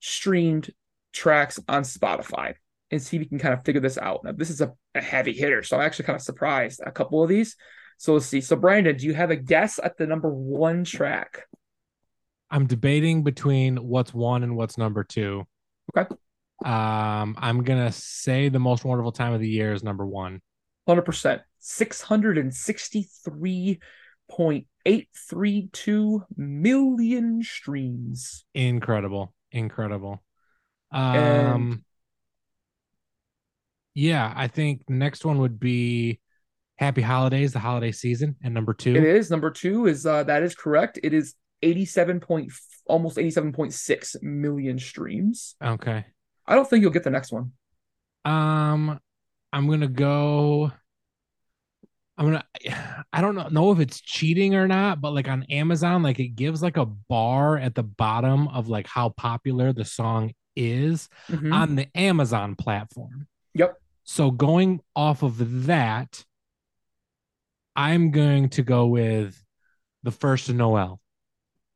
[0.00, 0.70] streamed
[1.12, 2.54] tracks on Spotify
[2.90, 4.24] and see if we can kind of figure this out.
[4.24, 7.22] Now this is a, a heavy hitter, so I'm actually kind of surprised a couple
[7.22, 7.56] of these.
[7.98, 8.40] So let's see.
[8.40, 11.46] So Brandon, do you have a guess at the number one track?
[12.50, 15.46] I'm debating between what's one and what's number two.
[15.96, 16.14] Okay.
[16.64, 20.40] Um, I'm gonna say the most wonderful time of the year is number one.
[20.88, 23.78] Hundred percent, six hundred and sixty-three
[24.30, 28.46] point eight three two million streams.
[28.54, 30.22] Incredible, incredible.
[30.90, 31.84] And- Um,
[33.92, 36.20] yeah, I think the next one would be
[36.76, 38.94] Happy Holidays, the holiday season, and number two.
[38.94, 39.86] It is number two.
[39.86, 40.98] Is uh, that is correct?
[41.02, 42.50] It is eighty-seven point,
[42.86, 45.54] almost eighty-seven point six million streams.
[45.62, 46.06] Okay.
[46.46, 47.52] I don't think you'll get the next one.
[48.24, 49.00] Um,
[49.52, 50.72] I'm gonna go.
[52.16, 52.44] I'm gonna.
[53.12, 56.28] I don't know, know if it's cheating or not, but like on Amazon, like it
[56.36, 61.54] gives like a bar at the bottom of like how popular the song is Mhm.
[61.54, 63.28] on the Amazon platform.
[63.54, 63.76] Yep.
[64.04, 66.24] So going off of that,
[67.76, 69.40] I'm going to go with
[70.02, 71.00] the first Noel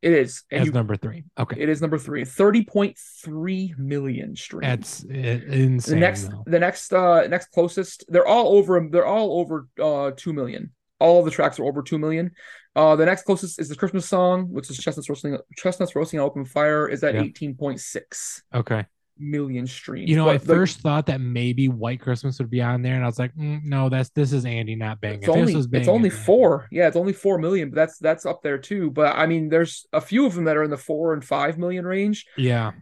[0.02, 1.22] It is, and as you, number three.
[1.38, 2.24] Okay, it is number three.
[2.24, 4.62] Thirty point three million streams.
[4.66, 5.94] that's insane.
[5.94, 6.42] the next though.
[6.46, 11.20] the next uh next closest they're all over they're all over uh 2 million all
[11.20, 12.32] of the tracks are over 2 million
[12.76, 16.26] uh the next closest is the christmas song which is chestnuts roasting chestnuts roasting on
[16.26, 17.22] open fire is at Yeah.
[17.22, 18.84] 18.6 Okay.
[19.22, 22.60] Million streams You know, I But the- first thought that maybe White Christmas would be
[22.60, 25.18] on there, and I was like, mm, no, that's this is Andy, not Bang.
[25.20, 26.68] it's only Bang, it's only four.
[26.70, 28.90] Yeah it's only 4 million but that's that's up there too.
[28.90, 31.58] But i mean there's a few of them that are in the 4 and 5
[31.58, 32.26] million range.
[32.36, 32.72] Yeah,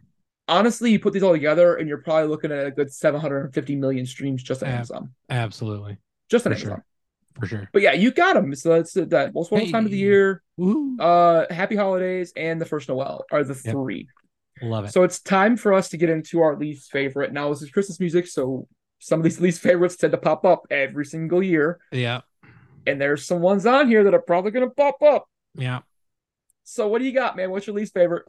[0.48, 4.06] honestly you put these all together and you're probably looking at a good 750 million
[4.06, 4.74] streams just on Yeah.
[4.76, 5.10] amazon.
[5.28, 5.98] absolutely,
[6.28, 6.70] just on For sure.
[6.70, 6.84] amazon
[7.38, 7.68] for sure.
[7.72, 10.42] but yeah you got them so that's that most wonderful time of the year.
[10.98, 13.72] Uh happy holidays and the first noel are the Yep.
[13.74, 14.08] three
[14.62, 14.92] Love it.
[14.92, 17.98] so it's time for us to get into our least favorite now this is christmas
[18.00, 18.66] music so
[18.98, 22.20] some of these least favorites tend to pop up every single year yeah,
[22.86, 25.80] and there's some ones on here that are probably going to pop up yeah.
[26.64, 28.24] so what do you got man what's your least favorite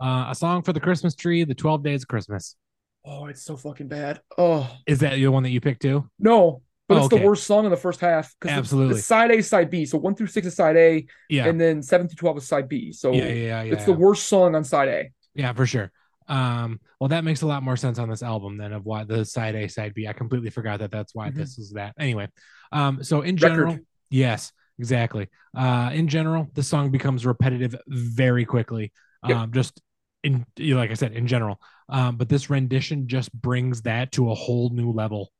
[0.00, 2.56] Uh, a song for the Christmas tree, the Twelve Days of Christmas.
[3.04, 6.08] oh it's so fucking bad oh Is that the one that you picked too?
[6.18, 7.18] no but Oh, it's okay.
[7.22, 8.96] the worst song in the first half 'cause it's- Absolutely.
[8.96, 11.82] it's side a side b so one through six is side a Yeah, and then
[11.82, 13.62] seven through 12 is side b so yeah, yeah, yeah.
[13.62, 15.10] yeah, it's the worst song on side a
[15.40, 15.90] Yeah, for sure.
[16.28, 19.24] Um, well, that makes a lot more sense on this album than of why the
[19.24, 20.06] side A, side B.
[20.06, 21.34] I completely forgot that that's why Mhm.
[21.34, 21.94] this is that.
[21.98, 22.28] Anyway,
[22.72, 23.40] um, so in Record.
[23.40, 23.78] general,
[24.10, 25.28] yes, exactly.
[25.56, 28.92] Uh, in general, the song becomes repetitive very quickly.
[29.26, 29.36] Yep.
[29.36, 29.80] Um, just
[30.22, 31.58] in like I said, in general.
[31.88, 35.32] Um, but this rendition just brings that to a whole new level.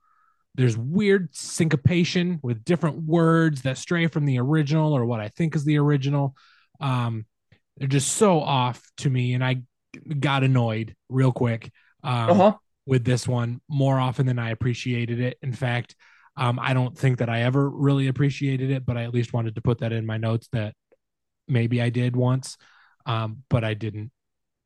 [0.54, 5.54] There's weird syncopation with different words that stray from the original or what I think
[5.54, 6.34] is the original.
[6.80, 7.26] Um,
[7.76, 9.62] they're just so off to me, and I
[10.18, 11.70] got annoyed real quick
[12.02, 12.54] um, uh-huh.
[12.86, 15.38] with this one more often than I appreciated it.
[15.42, 15.96] In fact,
[16.36, 19.56] um, I don't think that I ever really appreciated it, but I at least wanted
[19.56, 20.74] to put that in my notes that
[21.48, 22.56] maybe I did once,
[23.06, 24.10] um, but I didn't.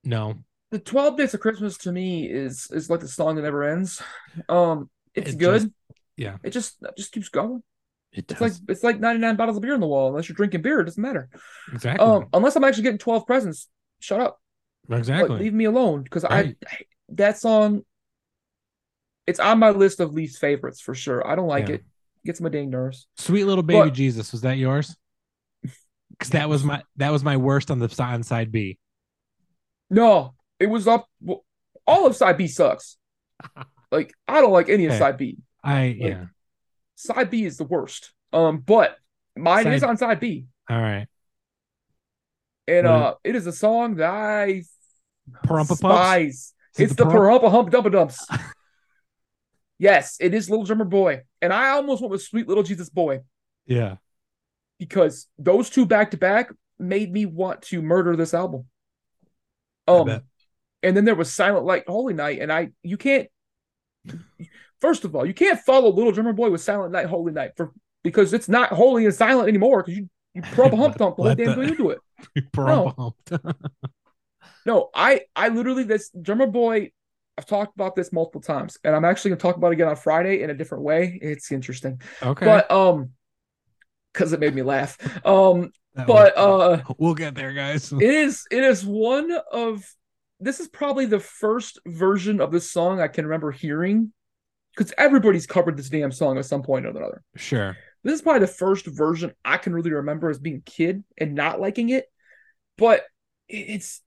[0.05, 3.63] No, the 12 days of christmas to me is is like the song that never
[3.63, 4.03] ends.
[4.49, 5.63] Um it's It good.
[5.63, 5.73] just-
[6.17, 6.37] yeah.
[6.43, 7.63] it just it just keeps going.
[8.13, 10.09] It it's like it's like 99 bottles of beer on the wall.
[10.09, 11.29] Unless you're drinking beer it doesn't matter.
[11.73, 13.69] Exactly, um unless i'm actually getting 12 presents
[14.01, 14.41] shut up
[14.89, 15.39] Like, exactly.
[15.39, 16.57] leave me alone because Right.
[16.71, 16.77] I
[17.11, 17.83] that song
[19.27, 21.77] it's on my list of least favorites for sure i don't like Yeah.
[21.77, 21.85] it
[22.27, 24.97] gets my dang nerves Sweet little baby But- Jesus was that yours?
[26.11, 28.79] Because that was my that was my worst on the on side B.
[29.91, 31.45] no it was up well,
[31.87, 32.97] all of side b sucks
[33.91, 34.99] like i don't like any of Okay.
[34.99, 36.25] side b I yeah.
[36.95, 38.97] side b is the worst um but
[39.37, 41.07] mine is on side b All right.
[42.69, 44.63] And What uh it is a song that I
[45.47, 45.79] Parumpa Pumps?
[45.79, 46.55] Spies.
[46.77, 48.27] Is it It's the the Parum- Parumpa Hump Dumpa Dumps.
[49.79, 51.23] yes, it is Little Drummer Boy.
[51.43, 53.21] And I almost went with Sweet Little Jesus Boy
[53.67, 53.97] Yeah.
[54.79, 58.67] because those two back to back made me want to murder this album.
[59.87, 60.23] Um
[60.83, 63.29] and then there was Silent Light Holy Night, and I you can't
[64.81, 67.73] first of all, you can't follow Little Drummer Boy with Silent Night Holy Night for
[68.03, 71.35] because it's not holy and silent anymore because you you Parumpa Hump Dump the whole
[71.35, 71.99] damn you do it.
[72.57, 73.15] Hump.
[74.67, 76.91] No, I I literally this drummer boy.
[77.37, 79.97] I've talked about this multiple times, and I'm actually gonna talk about it again on
[79.97, 81.19] Friday in a different way.
[81.21, 82.45] It's interesting, okay.
[82.47, 83.11] but um,
[84.13, 84.97] because it made me laugh.
[85.27, 87.93] Um, That but uh, we'll get there, guys.
[87.93, 89.85] it is it is one of
[90.41, 94.13] this is probably the first version of this song I can remember hearing
[94.77, 97.23] because everybody's covered this damn song at some point or another.
[97.37, 97.77] Sure.
[98.03, 101.35] This is probably the first version I can really remember as being a kid and
[101.35, 102.07] not liking it.
[102.77, 103.03] But
[103.49, 104.03] it's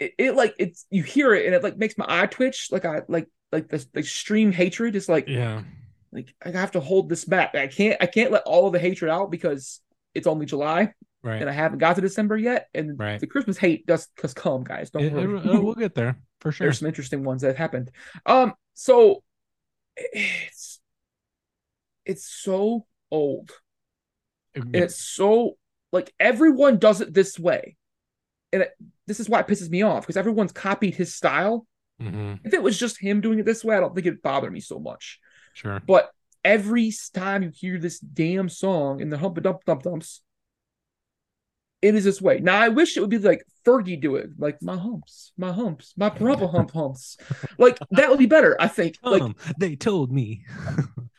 [0.00, 2.68] it, it like it's you hear it and it like makes my eye twitch.
[2.72, 5.62] Like I like like this like extreme hatred is like Yeah.
[6.10, 7.54] like I have to hold this back.
[7.54, 9.80] I can't I can't let all of the hatred out because
[10.14, 11.40] it's only July Right.
[11.40, 12.68] and I haven't got to December yet.
[12.74, 13.20] And Right.
[13.20, 14.90] the Christmas hate does cause come, guys.
[14.90, 15.38] Don't It- worry.
[15.38, 16.64] it- it- we'll get there for sure.
[16.66, 17.90] There's some interesting ones that have happened.
[18.26, 19.22] Um, so
[19.96, 20.80] it's
[22.06, 23.50] it's so old.
[24.54, 25.58] It's so
[25.92, 27.76] like everyone does it this way.
[28.52, 28.70] And it,
[29.06, 31.66] this is why it pisses me off because everyone's copied his style.
[32.00, 34.50] hmm If it was just him doing it this way, I don't think it'd bother
[34.50, 35.20] me so much.
[35.54, 35.80] Sure.
[35.86, 36.10] But
[36.44, 40.22] every time you hear this damn song in the hump dump dump dumps,
[41.82, 42.40] it is this way.
[42.40, 45.94] Now I wish it would be like Fergie do it, like my humps, my humps,
[45.96, 47.16] my parumpa hump humps.
[47.58, 48.96] Like that would be better, I think.
[49.02, 50.44] Like Um, they told me.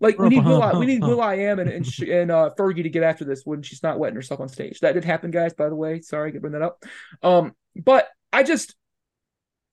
[0.00, 1.02] Like we need Will I, we need.
[1.02, 4.14] will.i.am and and, sh- and uh, Fergie to get after this when she's not wetting
[4.16, 4.80] herself on stage.
[4.80, 5.52] That did happen, guys.
[5.52, 6.82] By the way, sorry, I could bring that up.
[7.22, 8.74] Um, but I just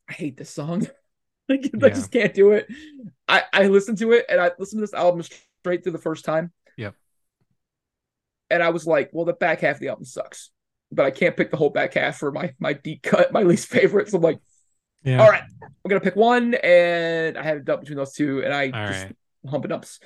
[0.09, 0.85] I hate this song.
[1.49, 2.67] like, I just can't do it.
[3.27, 5.23] I I listened to it and I listened to this album
[5.61, 6.51] straight through the first time.
[6.75, 6.93] Yep.
[8.49, 10.51] And I was like, well, the back half of the album sucks,
[10.91, 13.67] but I can't pick the whole back half for my my deep cut, my least
[13.67, 14.09] favorite.
[14.09, 14.39] So I'm like,
[15.03, 15.21] Yeah.
[15.21, 18.53] all right, I'm gonna pick one, and I had a dub between those two, and
[18.53, 19.15] I All just right.
[19.47, 19.99] Humping ups.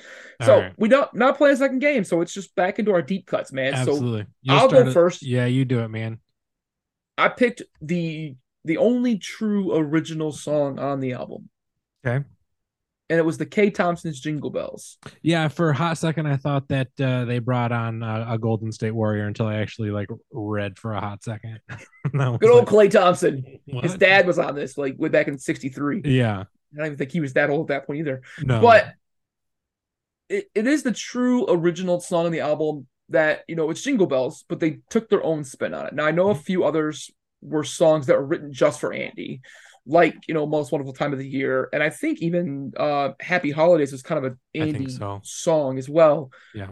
[0.43, 0.73] So right.
[0.77, 3.51] we don't not play a second game, so it's just back into our deep cuts,
[3.51, 3.73] man.
[3.73, 4.25] So Absolutely.
[4.41, 5.23] You'll I'll go it- first.
[5.23, 6.19] Yeah, you do it, man.
[7.17, 11.49] I picked the the only true original song on the album.
[12.05, 12.25] Okay.
[13.09, 14.97] And it was the Kay Thompson's Jingle Bells.
[15.21, 18.71] Yeah, for a hot second, I thought that uh, they brought on uh, a Golden
[18.71, 21.59] State Warrior until I actually like read for a hot second.
[22.13, 23.59] And I was Good old like, Klay Thompson.
[23.67, 26.01] His dad was on this like way back in '63.
[26.05, 26.45] Yeah.
[26.73, 28.21] I don't even think he was that old at that point either.
[28.41, 28.59] No.
[28.59, 28.93] But
[30.31, 34.07] it, it is the true original song on the album that, you know, it's Jingle
[34.07, 35.93] Bells, but they took their own spin on it.
[35.93, 36.43] Now, I know a Mm-hmm.
[36.43, 39.41] few others were songs that were written just for Andy,
[39.85, 41.69] like, you know, Most Wonderful Time of the Year.
[41.73, 45.19] And I think even uh, Happy Holidays was kind of an Andy so.
[45.23, 46.31] song as well.
[46.53, 46.69] yeah.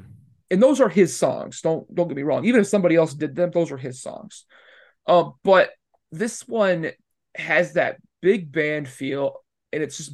[0.51, 1.61] And those are his songs.
[1.61, 2.45] Don't don't get me wrong.
[2.45, 4.45] Even if somebody else did them, those are his songs.
[5.05, 5.69] Um, but
[6.11, 6.91] this one
[7.35, 10.13] has that big band feel, and it's just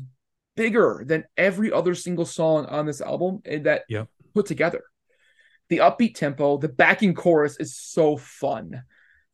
[0.56, 4.08] bigger than every other single song on this album that Yep.
[4.34, 4.84] put together.
[5.70, 8.84] The upbeat tempo, the backing chorus is so fun.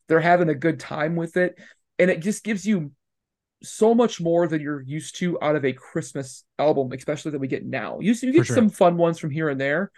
[0.08, 1.58] They're having a good time with it,
[1.98, 2.92] and it just gives you
[3.62, 7.46] so much more than you're used to out of a Christmas album, especially that we
[7.48, 8.00] get now.
[8.00, 8.56] You, you get sure.
[8.56, 9.90] some fun ones from here and there,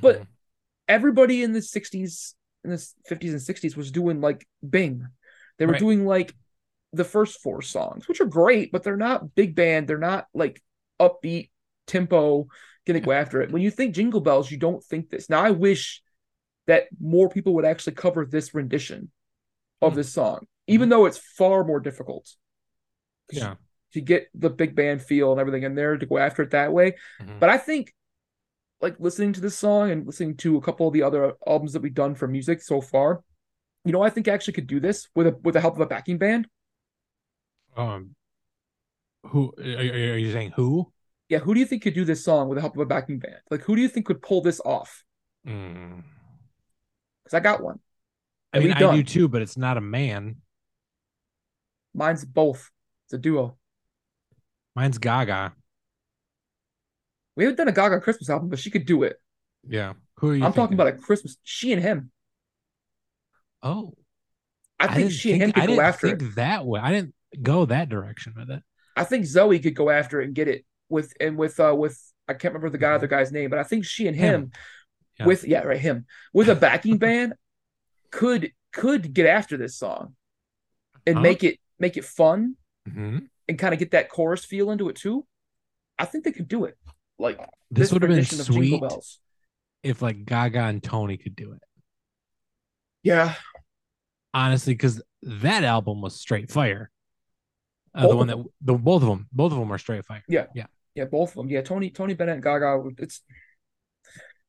[0.00, 0.26] But- Mhm.
[0.88, 5.06] everybody in the 60s in the 50s and 60s was doing like Bing.
[5.58, 5.78] They were Right.
[5.80, 6.32] doing like
[6.92, 9.86] the first four songs, which are great, but they're not big band.
[9.88, 10.62] They're not like
[11.02, 11.50] upbeat
[11.86, 12.46] tempo,
[12.86, 13.50] gonna go after it.
[13.50, 15.28] When you think Jingle Bells, you don't think this.
[15.28, 16.02] Now I wish
[16.66, 19.10] that more people would actually cover this rendition
[19.80, 19.96] of Hmm.
[19.96, 22.28] this song, even though it's far more difficult.
[23.30, 23.54] yeah.
[23.92, 26.72] To get the big band feel and everything in there to go after it that
[26.72, 26.96] way.
[27.20, 27.40] Mhm.
[27.40, 27.94] But I think
[28.80, 31.80] like listening to this song and listening to a couple of the other albums that
[31.82, 33.22] we've done for music so far,
[33.86, 35.80] you know, I think I actually could do this with a with the help of
[35.80, 36.46] a backing band.
[37.76, 38.14] Um,
[39.24, 40.52] who are you saying?
[40.56, 40.91] Who?
[41.32, 43.18] Yeah, who do you think could do this song with the help of a backing
[43.18, 43.38] band?
[43.50, 45.02] Like who do you think could pull this off?
[45.48, 46.02] Mm.
[47.24, 47.78] Because I got one.
[48.52, 48.96] I mean, I done.
[48.96, 50.36] do too, but it's not a man.
[51.94, 52.70] Mine's both.
[53.06, 53.56] It's a duo.
[54.76, 55.54] Mine's Gaga.
[57.34, 59.16] We haven't done a Gaga Christmas album, but she could do it.
[59.66, 59.94] Yeah.
[60.18, 60.44] Who are you?
[60.44, 61.38] I'm talking about a Christmas.
[61.44, 62.10] She and him.
[63.62, 63.94] Oh,
[64.78, 66.34] I think didn't she and him could I go didn't after think it.
[66.34, 66.78] that way.
[66.78, 68.62] I didn't go that direction with it.
[68.94, 71.98] I think Zooey could go after it and get it with and with uh with
[72.28, 74.52] I can't remember the guy other guy's name, but I think she and him, Him.
[75.18, 75.26] Yeah.
[75.26, 77.34] with yeah right him with a backing band
[78.10, 80.14] could could get after this song
[81.06, 81.22] and Uh-huh.
[81.22, 82.56] make it make it fun
[82.90, 85.26] hmm and kind of get that chorus feel into it too,
[85.98, 86.78] I think they could do it.
[87.18, 89.18] Like This, would have been rendition of Jingle sweet
[89.82, 91.62] if like Gaga and Tony could do it.
[93.02, 93.34] Yeah,
[94.32, 96.90] Honestly, because that album was straight fire.
[97.94, 100.22] Uh, the one that the both of them, both of them are straight fire.
[100.28, 101.48] Yeah, yeah, both of them.
[101.48, 102.82] Yeah, Tony Tony Bennett and Gaga.
[102.98, 103.22] It's.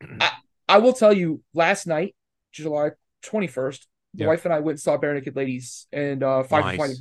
[0.20, 0.32] I,
[0.68, 2.16] I will tell you, last night,
[2.52, 4.28] July twenty first, the Yeah.
[4.30, 6.78] wife and I went and saw Barenaked Ladies and uh, Five Nice.
[6.78, 6.96] Fighting.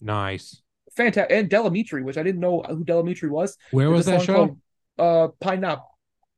[0.00, 0.62] Nice.
[0.96, 3.56] Fantastic, and Del Amitri, which I didn't know who Del Amitri was.
[3.70, 4.34] Where was that song show?
[4.34, 4.58] called,
[4.98, 5.80] uh, Pine Knob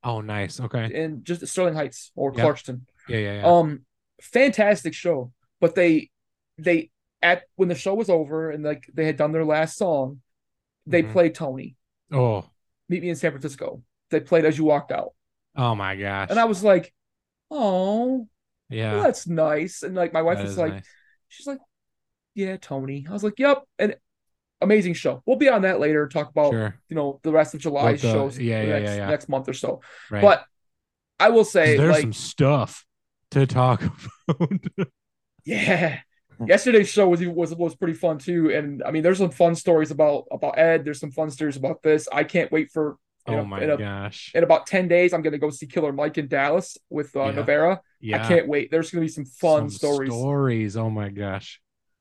[0.02, 0.58] Oh, nice.
[0.60, 1.02] Okay.
[1.02, 2.44] And just Sterling Heights or Yeah.
[2.44, 2.80] Clarkston.
[3.08, 3.46] Yeah, yeah, yeah.
[3.46, 3.84] Um,
[4.20, 5.32] fantastic show.
[5.60, 6.10] But they
[6.56, 6.90] they
[7.20, 10.20] at when the show was over and like they had done their last song,
[10.86, 11.12] they Mhm.
[11.12, 11.76] played Tony.
[12.12, 12.44] Oh,
[12.88, 13.82] Meet me in San Francisco.
[14.10, 15.10] They played as you walked out,
[15.56, 16.28] oh my gosh.
[16.30, 16.92] and I was like,
[17.50, 18.26] "Oh,
[18.70, 18.94] yeah.
[18.94, 20.86] well, that's nice." And like my wife that was like, nice.
[21.28, 21.58] "She's like,
[22.34, 23.96] yeah, Tony." I was like, "Yep." And
[24.62, 25.22] amazing show.
[25.26, 26.08] We'll be on that later.
[26.08, 26.74] Talk about Sure.
[26.88, 28.38] you know the rest of July the- shows.
[28.38, 29.10] yeah, yeah, next, yeah, yeah.
[29.10, 29.82] next month or so.
[30.10, 30.22] Right.
[30.22, 30.44] But
[31.20, 32.86] I will say, there's like, some stuff
[33.32, 33.82] to talk
[34.28, 34.50] about.
[35.44, 36.00] Yeah.
[36.46, 39.90] Yesterday's show was was was pretty fun too, and I mean, there's some fun stories
[39.90, 40.84] about about Ed.
[40.84, 42.08] There's some fun stories about this.
[42.12, 42.96] I can't wait for.
[43.26, 44.32] In, oh a- my in, a- gosh.
[44.34, 47.32] in about ten days, I'm gonna go see Killer Mike in Dallas with uh, Yeah.
[47.32, 47.78] Novera.
[48.00, 48.24] Yeah.
[48.24, 48.70] I can't wait.
[48.70, 50.10] There's gonna be some fun Some stories.
[50.12, 50.76] Stories.
[50.78, 51.60] Oh my gosh.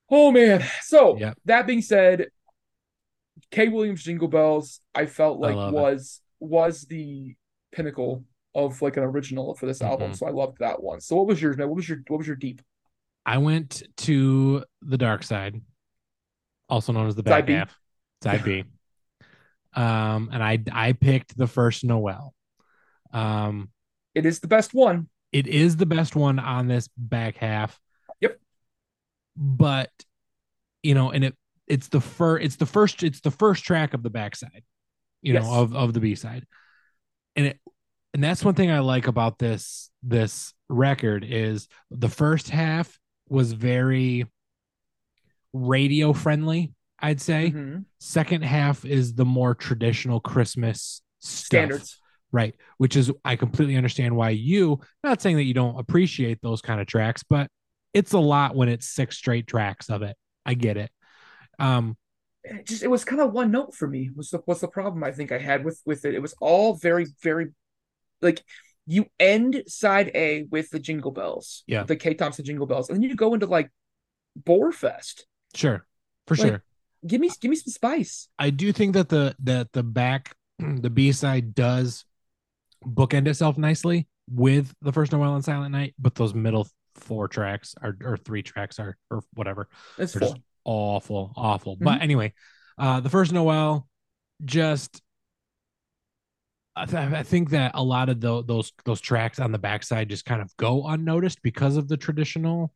[0.09, 0.63] Oh man!
[0.83, 1.37] So Yep.
[1.45, 2.27] that being said,
[3.51, 5.73] Kay Williams Jingle Bells, I felt I like it.
[5.73, 7.35] was was the
[7.71, 8.23] pinnacle
[8.55, 10.11] of like an original for this album.
[10.11, 10.15] Mhm.
[10.17, 11.01] So I loved that one.
[11.01, 11.67] So what was yours, man?
[11.67, 12.61] What was your what was your deep?
[13.27, 15.61] I went to the dark side,
[16.69, 17.53] also known as the Side back B.
[17.53, 17.77] half,
[18.23, 18.63] side B.
[19.73, 22.33] Um, and I I picked the first Noel.
[23.13, 23.69] Um,
[24.15, 25.07] It is the best one.
[25.31, 27.79] it is the best one on this back half.
[28.21, 28.39] Yep.
[29.35, 29.91] But
[30.81, 31.35] you know, and it
[31.67, 34.63] it's the first it's the first it's the first track of the backside,
[35.21, 35.43] you Yes.
[35.43, 36.47] know, of of the B side.
[37.35, 37.59] And it
[38.15, 42.97] and that's one thing I like about this this record is the first half
[43.29, 44.25] was very
[45.53, 47.51] radio friendly, I'd say.
[47.51, 47.85] Mhm.
[47.99, 51.45] Second half is the more traditional Christmas stuff.
[51.45, 52.01] Standards.
[52.31, 52.55] Right.
[52.77, 56.81] Which is, I completely understand why you, not saying that you don't appreciate those kind
[56.81, 57.49] of tracks, but
[57.93, 60.15] it's a lot when it's six straight tracks of it.
[60.45, 60.91] I get it.
[61.57, 61.97] Um,
[62.43, 65.03] it just it was kind of one note for me was the what's the problem
[65.03, 66.13] I think I had with with it.
[66.13, 67.47] It was all very very
[68.21, 68.43] like
[68.87, 71.83] you end side A with the Jingle Bells, Yeah.
[71.83, 73.69] the Kay Thompson Jingle Bells, and then you go into like
[74.41, 75.23] Boarfest.
[75.53, 75.85] sure.
[76.25, 76.63] For Like- sure.
[77.05, 78.27] Give me give me some spice.
[78.39, 82.05] I do think that the that the back the B side does
[82.85, 87.75] bookend itself nicely with the first Noel and Silent Night, but those middle four tracks
[87.81, 89.69] are or three tracks are or whatever
[89.99, 91.75] It's They're just awful, awful.
[91.75, 91.85] Mm-hmm.
[91.85, 92.33] But anyway,
[92.77, 93.87] uh, the first Noel,
[94.43, 95.01] just
[96.77, 100.09] I, th- I think that a lot of tho- those those tracks on the backside
[100.09, 102.69] just kind of go unnoticed because of the traditionalness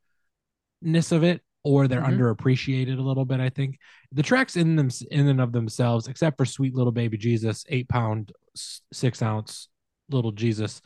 [1.12, 2.18] of it, or they're Mhm.
[2.18, 3.40] underappreciated a little bit.
[3.40, 3.78] I think
[4.12, 7.88] the tracks in them in and of themselves, except for "Sweet Little Baby Jesus," eight
[7.88, 9.68] pound, six ounce
[10.10, 10.82] little Jesus,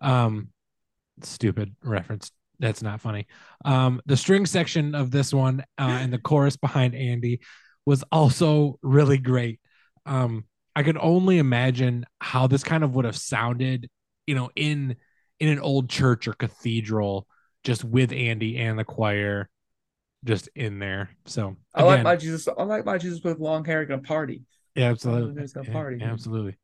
[0.00, 0.48] um,
[1.22, 2.30] stupid reference.
[2.58, 3.26] That's not funny.
[3.64, 7.40] Um, the string section of this one uh, and the chorus behind Andy
[7.86, 9.60] was also really great.
[10.06, 10.44] Um,
[10.76, 13.90] I could only imagine how this kind of would have sounded,
[14.26, 14.96] you know, in
[15.38, 17.26] in an old church or cathedral,
[17.64, 19.48] just with Andy and the choir,
[20.24, 21.10] just in there.
[21.26, 22.46] So I like my Jesus.
[22.46, 24.42] I like my Jesus with long hair gonna party.
[24.74, 26.00] yeah, absolutely, gonna Yeah, party.
[26.02, 26.56] absolutely.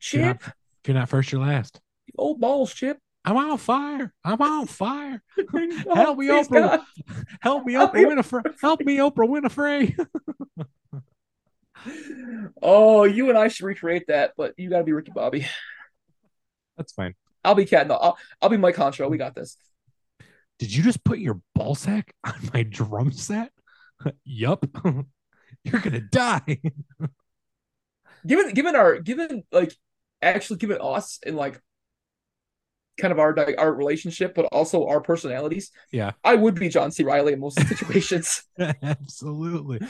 [0.00, 1.80] If you're, not, Chip, if you're not first, you're last.
[2.18, 2.98] old balls, Chip.
[3.24, 4.12] I'm on fire.
[4.24, 5.22] I'm on fire.
[5.94, 6.50] Help me, Oprah.
[6.50, 6.80] God.
[7.40, 8.42] Help me, Oprah me, Winfrey.
[8.60, 10.06] Help me, Oprah Winfrey.
[12.62, 15.46] Oh, you and I should recreate that, but you gotta be Ricky Bobby.
[16.76, 17.14] That's fine.
[17.44, 17.84] I'll be Cal.
[17.86, 19.08] No, I'll, I'll be Mike Concho.
[19.08, 19.56] We got this.
[20.58, 23.52] Did you just put your ball sack on my drum set?
[24.24, 24.64] yup.
[25.64, 26.60] You're gonna die.
[28.26, 29.74] given given our given like
[30.20, 31.60] actually given us and like
[33.00, 36.12] kind of our like, our relationship but also our personalities Yeah.
[36.22, 38.44] i would be john c reilly in most situations
[38.82, 39.80] Absolutely.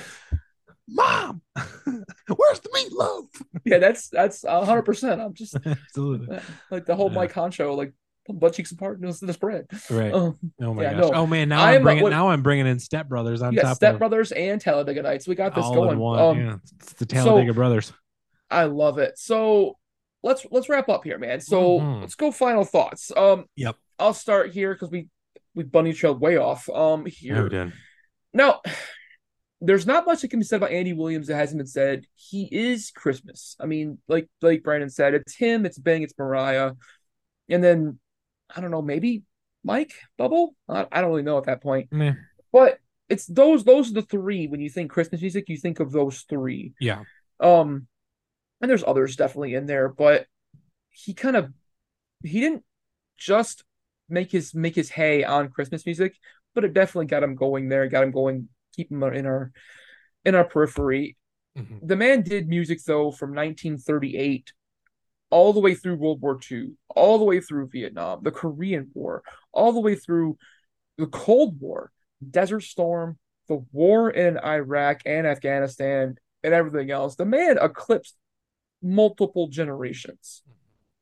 [0.88, 1.42] Mom,
[1.86, 3.26] where's the meatloaf?
[3.64, 6.38] yeah that's that's 100% i'm just Absolutely.
[6.70, 7.14] like the whole Yeah.
[7.16, 7.92] mike concho like
[8.26, 10.12] pull butt cheeks apart and listen to spread Right.
[10.12, 11.00] um, Oh my yeah, gosh.
[11.02, 11.12] no.
[11.14, 13.52] Oh man, now I I'm uh, bringing what- now I'm bringing in Step Brothers on
[13.52, 15.98] you got top step of brothers and talladega nights we got this all going in
[15.98, 16.18] one.
[16.18, 17.92] um yeah, it's the Talladega Brothers.
[18.50, 19.78] i love it so
[20.22, 22.00] let's let's wrap up here man so Mhm.
[22.02, 23.76] let's go final thoughts um Yep.
[23.98, 25.08] i'll start here because we
[25.54, 27.72] we bunny trailed way off um here Oh, done.
[28.34, 28.60] Now,
[29.64, 32.04] there's not much that can be said about Andy Williams that hasn't been said.
[32.16, 33.56] He is Christmas.
[33.60, 36.72] I mean, like like Brandon said, it's him, it's Bing, it's Mariah,
[37.48, 37.98] and then
[38.54, 39.22] I don't know, maybe
[39.62, 40.48] Mike Buble.
[40.68, 42.14] I, I don't really know at that point, Meh.
[42.52, 44.48] but it's those those are the three.
[44.48, 46.72] When you think Christmas music, you think of those three.
[46.80, 47.04] Yeah.
[47.38, 47.86] Um,
[48.60, 50.26] and there's others definitely in there, but
[50.90, 51.52] he kind of
[52.24, 52.64] he didn't
[53.16, 53.62] just
[54.08, 56.16] make his make his hay on Christmas music,
[56.52, 59.52] but it definitely got him going there, got him going, keep him in our
[60.24, 61.16] in our periphery.
[61.56, 61.86] Mhm.
[61.86, 64.52] The man did music though from 1938
[65.30, 69.22] all the way through World War II, all the way through Vietnam, the Korean War,
[69.50, 70.36] all the way through
[70.98, 71.90] the Cold War,
[72.30, 73.18] Desert Storm,
[73.48, 77.16] the war in Iraq and Afghanistan, and everything else.
[77.16, 78.16] The man eclipsed
[78.82, 80.42] multiple generations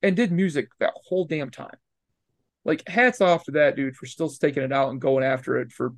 [0.03, 1.77] and did music that whole damn time.
[2.64, 5.73] Like, hats off to that dude for still staking it out and going after it
[5.73, 5.95] for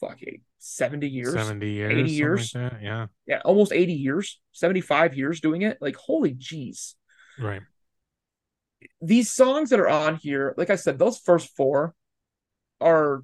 [0.00, 1.32] fuck eight, 70 years.
[1.32, 1.92] 70 years.
[1.92, 2.54] 80 years.
[2.54, 3.06] like Yeah.
[3.26, 5.78] Yeah, almost 80 years, 75 years doing it.
[5.80, 6.94] Like, holy jeez.
[7.38, 7.62] Right.
[9.00, 11.94] These songs that are on here, like I said, those first four
[12.80, 13.22] are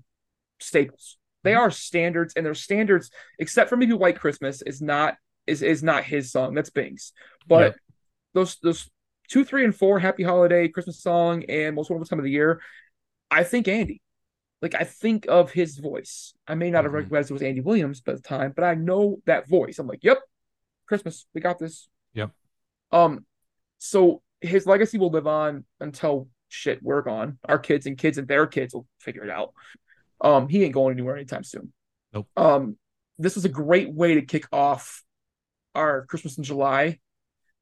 [0.61, 1.19] staples.
[1.43, 1.59] They Mhm.
[1.59, 5.17] are standards, and they're standards, except for maybe White Christmas is not
[5.47, 6.55] is is not his song.
[6.55, 7.13] That's Bing's.
[7.47, 7.77] But Yep.
[8.33, 8.91] those those
[9.29, 12.63] two, three, and four, Happy Holiday, Christmas song, and Most Wonderful Time of the Year,
[13.31, 14.01] I think Andy.
[14.65, 16.33] Like I think of his voice.
[16.49, 16.97] I may not have Mhm.
[16.97, 19.79] recognized it was Andy Williams by the time, but I know that voice.
[19.79, 20.23] I'm like, yep,
[20.87, 21.87] Christmas, we got this.
[22.15, 22.31] Yep.
[22.91, 23.27] Um,
[23.77, 27.39] so his legacy will live on until shit we're gone.
[27.45, 29.53] Our kids and kids and their kids will figure it out.
[30.23, 31.75] Um, he ain't going anywhere anytime soon.
[32.15, 32.27] Nope.
[32.35, 32.79] Um,
[33.19, 35.05] this was a great way to kick off
[35.75, 37.01] our Christmas in July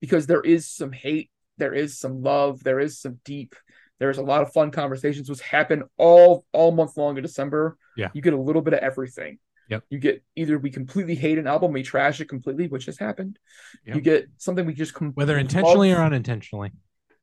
[0.01, 3.57] because there is some hate, there is some love, there is some deep,
[4.03, 7.77] there's a lot of fun conversations which happen all all month long in December.
[7.97, 8.09] Yeah.
[8.13, 9.39] You get a little bit of everything.
[9.71, 9.85] Yep.
[9.91, 13.39] You get either we completely hate an album, we trash it completely, which has happened.
[13.87, 13.95] Yep.
[13.97, 16.01] You get something we just com- Whether intentionally love.
[16.01, 16.73] or unintentionally.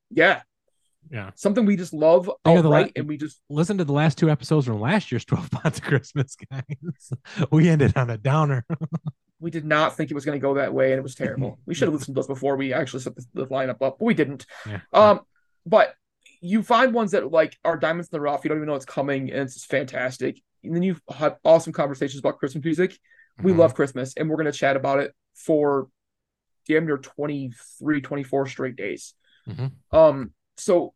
[0.09, 0.41] yeah,
[1.11, 1.31] Yeah.
[1.35, 4.17] something we just love Think of outright, la- and we just Listen to the last
[4.17, 7.11] two episodes from last year's 12 Pods of Christmas, guys.
[7.51, 8.65] we ended on a downer.
[9.39, 11.59] we did not think it was going to go that way, and it was terrible.
[11.65, 14.01] we should have listened to those before we actually set the, the lineup up, but
[14.05, 14.45] we didn't.
[14.67, 14.79] Yeah.
[14.93, 15.21] Um,
[15.65, 15.93] but
[16.41, 18.43] you find ones that like are diamonds in the rough.
[18.43, 20.41] You don't even know it's coming, and it's just fantastic.
[20.63, 22.97] And then you have awesome conversations about Christmas music.
[23.41, 23.57] We Mhm.
[23.57, 25.89] love Christmas, and we're going to chat about it for
[26.67, 29.13] damn near 23, 24 straight days.
[29.47, 29.71] Mhm.
[29.91, 30.93] Um, so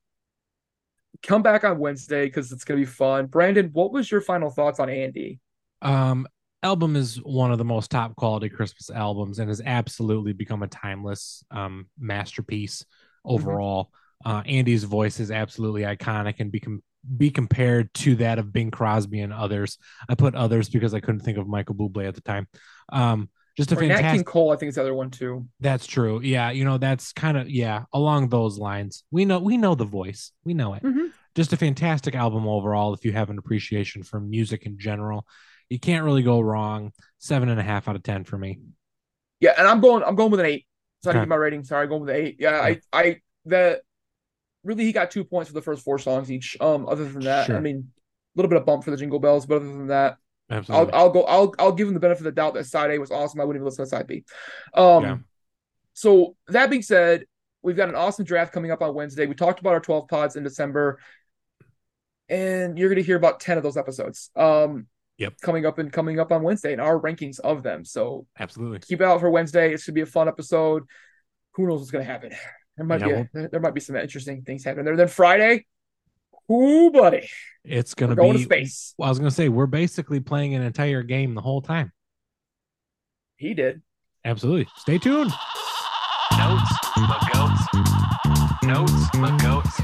[1.22, 3.28] come back on Wednesday because it's going to be fun.
[3.28, 5.40] Brandon, what was your final thoughts on Andy?
[5.82, 6.28] Um,
[6.62, 10.68] album is one of the most top quality Christmas albums and has absolutely become a
[10.68, 12.86] timeless um masterpiece
[13.26, 13.92] overall.
[14.26, 16.82] Uh, Andy's voice is absolutely iconic and become
[17.18, 19.78] be compared to that of Bing Crosby and others.
[20.08, 22.48] I put others because I couldn't think of Michael Bublé at the time.
[22.94, 24.24] Um, just a Or Nat King.
[24.24, 25.46] Cole, I think is the other one too.
[25.60, 26.22] That's true.
[26.22, 29.04] Yeah, you know that's kind of yeah along those lines.
[29.12, 30.32] We know we know the voice.
[30.46, 30.84] We know it.
[30.84, 31.12] Mhm.
[31.36, 32.94] Just a fantastic album overall.
[32.94, 35.28] If you have an appreciation for music in general,
[35.70, 36.94] you can't really go wrong.
[37.18, 38.60] Seven and a half out of ten for me.
[39.40, 40.04] Yeah, and I'm going.
[40.04, 40.66] I'm going with an eight.
[41.04, 41.26] So I Okay.
[41.26, 41.64] my rating.
[41.66, 42.38] Sorry, I'm going with an eight.
[42.40, 43.82] Yeah, I, I, the
[44.64, 46.58] really he got two points for the first four songs each.
[46.62, 47.58] Um, other than that, Sure.
[47.58, 50.18] I mean, a little bit of bump for the Jingle Bells, but other than that,
[50.50, 50.94] I'll, Absolutely.
[50.94, 51.24] I'll go.
[51.24, 53.40] I'll, I'll give him the benefit of the doubt that side A was awesome.
[53.40, 54.24] I wouldn't even listen to side B.
[54.74, 55.18] Um, Yeah.
[55.94, 57.26] so that being said,
[57.62, 59.26] we've got an awesome draft coming up on Wednesday.
[59.26, 61.00] We talked about our 12 pods in December,
[62.30, 64.30] and you're going to hear about 10 of those episodes.
[64.36, 64.88] Um,
[65.20, 65.36] Yep.
[65.42, 67.86] coming up and coming up on Wednesday and our rankings of them.
[67.86, 68.80] So Absolutely.
[68.80, 69.72] keep out for Wednesday.
[69.72, 70.84] It should be a fun episode.
[71.54, 72.32] Who knows what's going to happen?
[72.78, 74.96] There might Yeah, be a, we'll- there, there might be some interesting things happening there.
[74.96, 75.66] Then Friday,
[76.52, 77.30] ooh buddy,
[77.64, 78.38] It's we're gonna going be.
[78.40, 78.94] to space.
[78.98, 81.92] Well, I was gonna say we're basically playing an entire game the whole time.
[83.38, 83.82] He did.
[84.26, 84.68] Absolutely.
[84.78, 85.32] Stay tuned.
[86.38, 88.64] Notes, my goats.
[88.64, 89.84] Notes McGotes.